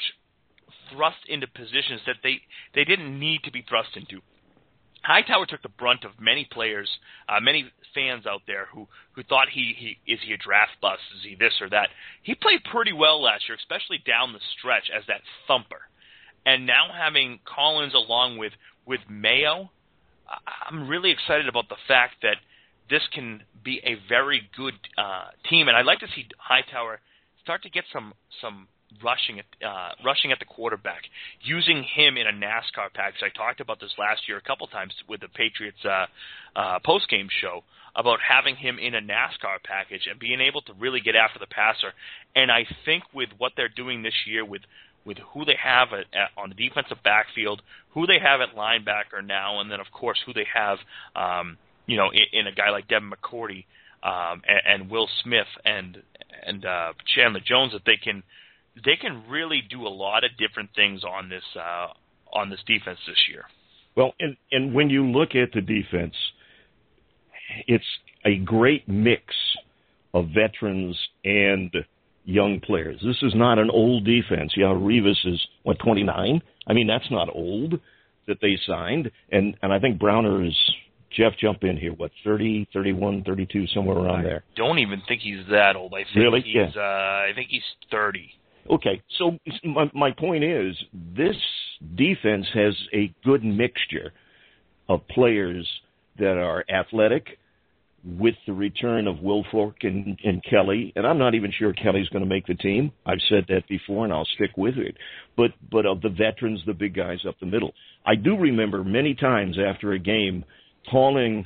[0.91, 2.41] thrust into positions that they,
[2.75, 4.19] they didn't need to be thrust into.
[5.03, 6.89] Hightower took the brunt of many players,
[7.29, 10.99] uh, many fans out there who who thought he, he is he a draft bust,
[11.15, 11.87] is he this or that.
[12.21, 15.87] He played pretty well last year, especially down the stretch as that thumper.
[16.45, 18.51] And now having Collins along with
[18.85, 19.71] with Mayo,
[20.69, 22.35] I'm really excited about the fact that
[22.89, 26.99] this can be a very good uh, team, and I'd like to see Hightower
[27.43, 28.67] start to get some some
[29.03, 31.03] rushing at uh, rushing at the quarterback,
[31.41, 33.21] using him in a NASCAR package.
[33.23, 36.05] I talked about this last year a couple times with the Patriots uh,
[36.55, 37.63] uh, post game show
[37.95, 41.47] about having him in a NASCAR package and being able to really get after the
[41.47, 41.93] passer.
[42.35, 44.61] And I think with what they're doing this year with
[45.05, 47.61] with who they have at, at, on the defensive backfield,
[47.93, 50.77] who they have at linebacker now, and then of course who they have
[51.15, 51.57] um,
[51.89, 53.65] you know, in, in a guy like Devin McCourty
[54.03, 56.01] um, and, and Will Smith and
[56.45, 58.23] and uh, Chandler Jones that they can
[58.85, 61.87] they can really do a lot of different things on this uh,
[62.31, 63.43] on this defense this year.
[63.95, 66.15] Well, and and when you look at the defense,
[67.67, 67.83] it's
[68.25, 69.23] a great mix
[70.13, 71.73] of veterans and
[72.23, 73.01] young players.
[73.03, 74.53] This is not an old defense.
[74.55, 76.41] Yeah, Revis is what 29.
[76.67, 77.79] I mean, that's not old
[78.27, 80.55] that they signed, and and I think Browner is
[81.15, 81.93] Jeff, jump in here.
[81.93, 84.43] What, 30, 31, 32, somewhere around I there?
[84.55, 85.93] Don't even think he's that old.
[85.93, 86.41] I think really?
[86.41, 86.69] he's, yeah.
[86.75, 88.29] uh, I think he's 30.
[88.69, 90.75] Okay, so my, my point is
[91.15, 91.35] this
[91.95, 94.13] defense has a good mixture
[94.87, 95.67] of players
[96.19, 97.39] that are athletic
[98.05, 102.23] with the return of Wilfork and, and Kelly, and I'm not even sure Kelly's going
[102.23, 102.91] to make the team.
[103.05, 104.95] I've said that before, and I'll stick with it.
[105.35, 107.73] But but of the veterans, the big guys up the middle,
[108.05, 110.45] I do remember many times after a game–
[110.89, 111.45] calling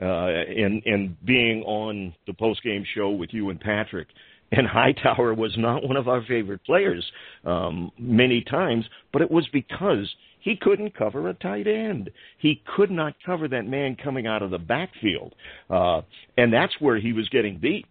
[0.00, 4.08] uh, and and being on the post game show with you and Patrick.
[4.50, 7.04] And Hightower was not one of our favorite players
[7.44, 10.08] um, many times, but it was because
[10.40, 12.10] he couldn't cover a tight end.
[12.38, 15.34] He could not cover that man coming out of the backfield,
[15.68, 16.00] uh,
[16.38, 17.86] and that's where he was getting beat.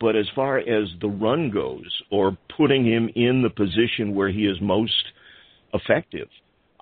[0.00, 4.46] But as far as the run goes, or putting him in the position where he
[4.46, 5.04] is most
[5.74, 6.28] effective,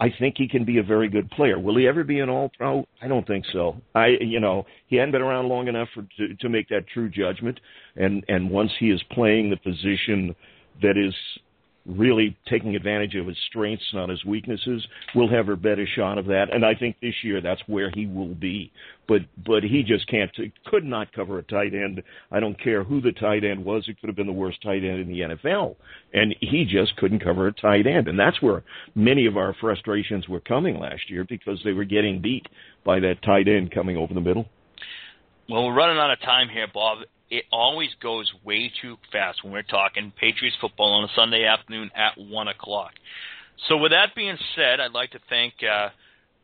[0.01, 1.59] I think he can be a very good player.
[1.59, 2.87] Will he ever be an all pro?
[3.03, 3.77] I don't think so.
[3.95, 7.09] I you know, he hadn't been around long enough for, to to make that true
[7.09, 7.59] judgment
[7.97, 10.35] and and once he is playing the position
[10.83, 11.15] that is
[11.87, 16.27] really taking advantage of his strengths, not his weaknesses, we'll have a better shot of
[16.27, 16.53] that.
[16.53, 18.71] And I think this year that's where he will be.
[19.07, 20.31] But but he just can't
[20.67, 22.03] could not cover a tight end.
[22.31, 23.85] I don't care who the tight end was.
[23.89, 25.77] It could have been the worst tight end in the NFL,
[26.13, 28.07] and he just couldn't cover a tight end.
[28.09, 28.65] And that's where
[28.95, 32.47] many of our frustrations were coming last year because they were getting beat
[32.85, 34.47] by that tight end coming over the middle.
[35.49, 36.99] Well, we're running out of time here, Bob
[37.31, 41.91] it always goes way too fast when we're talking Patriots football on a Sunday afternoon
[41.95, 42.93] at one o'clock.
[43.69, 45.89] So, with that being said, I'd like to thank uh,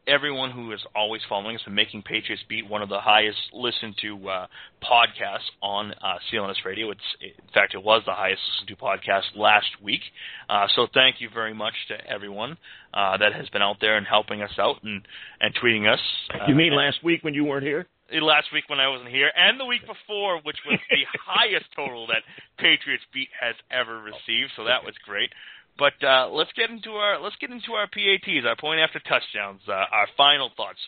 [0.07, 3.95] everyone who is always following us and making Patriots Beat one of the highest listened
[4.03, 4.47] to uh,
[4.83, 6.91] podcasts on uh, CLNS Radio.
[6.91, 10.03] It's in fact it was the highest listened to podcast last week.
[10.51, 12.59] Uh, so thank you very much to everyone
[12.93, 15.07] uh, that has been out there and helping us out and
[15.41, 16.01] and tweeting us.
[16.35, 17.87] Uh, you mean last week when you weren't here?
[18.23, 22.07] Last week when I wasn't here, and the week before, which was the highest total
[22.09, 22.23] that
[22.59, 24.53] Patriots beat has ever received.
[24.57, 25.31] So that was great.
[25.79, 29.63] But uh, let's get into our let's get into our PATs, our point after touchdowns,
[29.67, 30.79] uh, our final thoughts.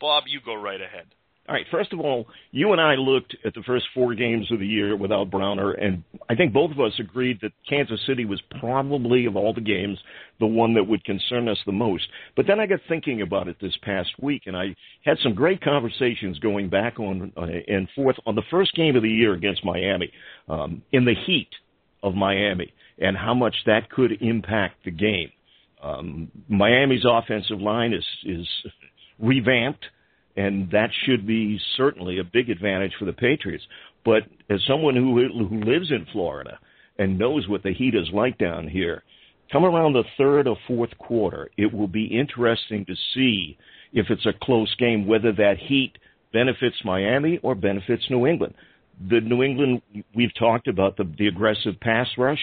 [0.00, 1.06] Bob, you go right ahead.
[1.50, 1.66] All right.
[1.68, 4.96] First of all, you and I looked at the first four games of the year
[4.96, 9.34] without Browner, and I think both of us agreed that Kansas City was probably, of
[9.34, 9.98] all the games,
[10.38, 12.04] the one that would concern us the most.
[12.36, 15.60] But then I got thinking about it this past week, and I had some great
[15.60, 19.64] conversations going back on uh, and forth on the first game of the year against
[19.64, 20.12] Miami,
[20.48, 21.50] um, in the heat
[22.04, 25.32] of Miami, and how much that could impact the game.
[25.82, 28.46] Um, Miami's offensive line is is
[29.18, 29.84] revamped
[30.36, 33.64] and that should be certainly a big advantage for the Patriots.
[34.04, 36.58] But as someone who who lives in Florida
[36.98, 39.02] and knows what the heat is like down here,
[39.52, 43.58] come around the third or fourth quarter, it will be interesting to see
[43.92, 45.92] if it's a close game whether that heat
[46.32, 48.54] benefits Miami or benefits New England.
[49.08, 49.82] The New England,
[50.14, 52.40] we've talked about the, the aggressive pass rush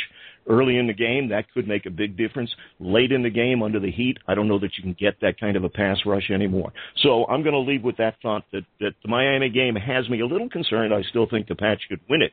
[0.49, 2.49] early in the game, that could make a big difference.
[2.79, 5.39] Late in the game, under the heat, I don't know that you can get that
[5.39, 6.71] kind of a pass rush anymore.
[7.03, 10.21] So I'm going to leave with that thought that, that the Miami game has me
[10.21, 10.93] a little concerned.
[10.93, 12.31] I still think the Pats could win it,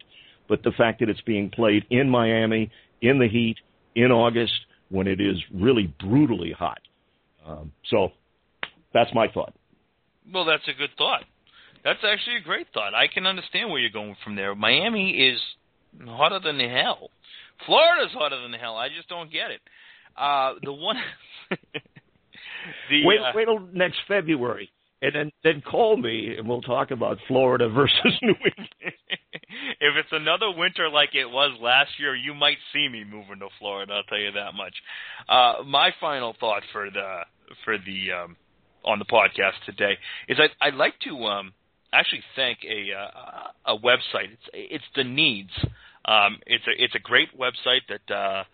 [0.49, 2.71] but the fact that it's being played in Miami,
[3.03, 3.57] in the heat,
[3.95, 4.55] in August,
[4.91, 6.81] when it is really brutally hot.
[7.47, 8.11] Um, so
[8.93, 9.55] that's my thought.
[10.33, 11.25] Well, that's a good thought.
[11.85, 12.95] That's actually a great thought.
[12.95, 14.55] I can understand where you're going from there.
[14.55, 15.39] Miami is
[16.07, 17.11] hotter than hell.
[17.67, 18.77] Florida's hotter than hell.
[18.77, 19.61] I just don't get it.
[20.17, 20.97] Uh, the one.
[22.91, 24.71] the, wait, uh, wait till next February,
[25.03, 28.71] and then then call me, and we'll talk about Florida versus New England.
[28.81, 33.49] if it's another winter like it was last year, you might see me moving to
[33.59, 33.93] Florida.
[33.93, 34.75] I'll tell you that much.
[35.29, 37.23] Uh, my final thought for the
[37.65, 38.37] for the um,
[38.85, 41.53] on the podcast today is I, I'd like to um,
[41.99, 44.33] actually thank a uh, a website.
[44.33, 45.51] It's it's the needs
[46.05, 48.45] um, it's a it's a great website that uh,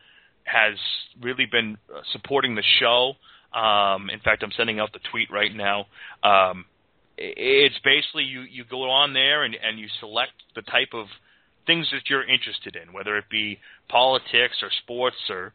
[0.44, 0.74] has
[1.20, 1.78] really been
[2.12, 3.14] supporting the show.
[3.58, 5.86] Um, in fact, I'm sending out the tweet right now.
[6.22, 6.64] Um,
[7.16, 11.06] it's basically you you go on there and, and you select the type of
[11.66, 15.52] things that you're interested in, whether it be politics or sports or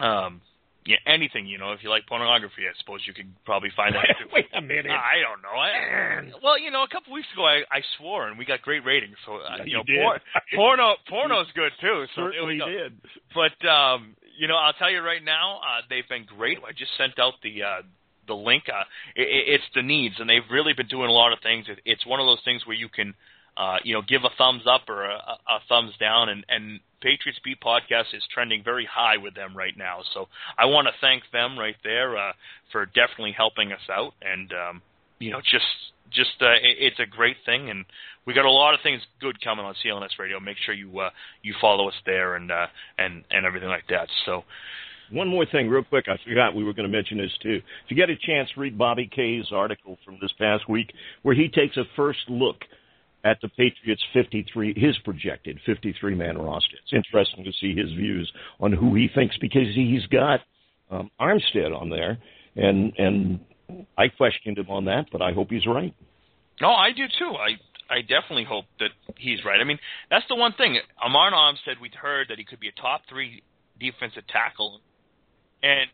[0.00, 0.40] um,
[0.86, 1.72] yeah, anything, you know.
[1.72, 4.06] If you like pornography, I suppose you could probably find that.
[4.18, 4.30] Too.
[4.32, 4.86] Wait a minute.
[4.90, 5.58] I don't know.
[5.58, 8.84] I, well, you know, a couple weeks ago, I, I swore, and we got great
[8.84, 9.16] ratings.
[9.26, 10.20] So uh, you, you know, por-
[10.54, 12.06] porno porno's good too.
[12.14, 12.94] So certainly did.
[13.34, 16.58] But um, you know, I'll tell you right now, uh, they've been great.
[16.66, 17.82] I just sent out the uh,
[18.26, 18.64] the link.
[18.68, 21.66] Uh, it, it's the needs, and they've really been doing a lot of things.
[21.68, 23.14] It, it's one of those things where you can
[23.56, 26.28] uh, you know, give a thumbs up or a, a thumbs down.
[26.28, 30.00] And, and Patriots Beat podcast is trending very high with them right now.
[30.14, 30.28] So
[30.58, 32.32] I want to thank them right there uh,
[32.72, 34.12] for definitely helping us out.
[34.22, 34.82] And um,
[35.18, 35.64] you know, just
[36.12, 37.84] just uh, it, it's a great thing, and
[38.26, 40.40] we got a lot of things good coming on CLNS Radio.
[40.40, 41.10] Make sure you uh,
[41.42, 42.66] you follow us there and uh,
[42.98, 44.08] and and everything like that.
[44.24, 44.44] So.
[45.12, 46.06] One more thing, real quick.
[46.08, 47.62] I forgot we were going to mention this too.
[47.84, 50.92] If you get a chance, read Bobby Kay's article from this past week,
[51.22, 52.56] where he takes a first look
[53.26, 56.76] at the Patriots 53, his projected 53 man roster.
[56.82, 60.40] It's interesting to see his views on who he thinks because he's got
[60.90, 62.18] um, Armstead on there,
[62.54, 63.40] and and
[63.98, 65.92] I questioned him on that, but I hope he's right.
[66.60, 67.34] No, I do too.
[67.34, 67.58] I
[67.92, 69.60] I definitely hope that he's right.
[69.60, 70.78] I mean, that's the one thing.
[71.04, 73.42] Armond Armstead, we'd heard that he could be a top three
[73.80, 74.80] defensive tackle,
[75.64, 75.90] and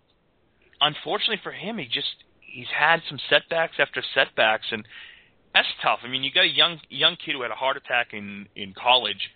[0.82, 4.84] unfortunately for him, he just he's had some setbacks after setbacks, and
[5.54, 6.00] that's tough.
[6.02, 8.74] I mean, you got a young young kid who had a heart attack in in
[8.74, 9.30] college,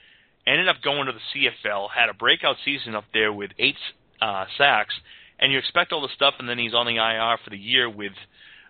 [0.47, 3.77] ended up going to the CFL, had a breakout season up there with eight
[4.21, 4.95] uh, sacks,
[5.39, 7.91] and you expect all the stuff, and then he's on the IR for the year
[7.91, 8.13] with,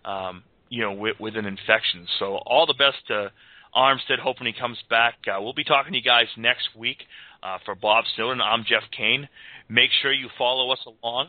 [0.04, 2.06] um, you know, with, with an infection.
[2.18, 3.30] So all the best to
[3.74, 5.14] Armstead, hoping he comes back.
[5.26, 6.98] Uh, we'll be talking to you guys next week.
[7.42, 9.28] Uh, for Bob Snowden, I'm Jeff Kane.
[9.68, 11.28] Make sure you follow us along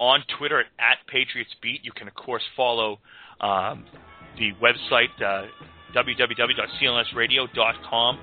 [0.00, 1.84] on Twitter at, at Patriots Beat.
[1.84, 2.98] You can, of course, follow
[3.40, 3.84] um,
[4.38, 5.48] the website, uh,
[5.94, 8.18] www.clnsradio.com,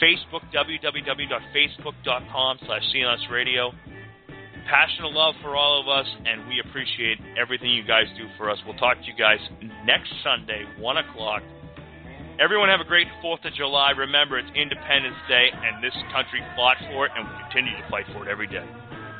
[0.00, 3.74] Facebook, www.facebook.com slash clnsradio.
[4.68, 8.58] Passionate love for all of us, and we appreciate everything you guys do for us.
[8.66, 9.38] We'll talk to you guys
[9.86, 11.42] next Sunday, 1 o'clock.
[12.38, 13.92] Everyone have a great 4th of July.
[13.92, 18.04] Remember, it's Independence Day, and this country fought for it, and we continue to fight
[18.12, 18.66] for it every day.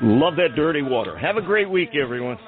[0.02, 1.18] Love that dirty water.
[1.18, 2.38] Have a great week, everyone.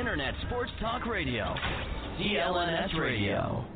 [0.00, 1.54] Internet Sports Talk Radio.
[2.18, 3.66] CLNS Radio.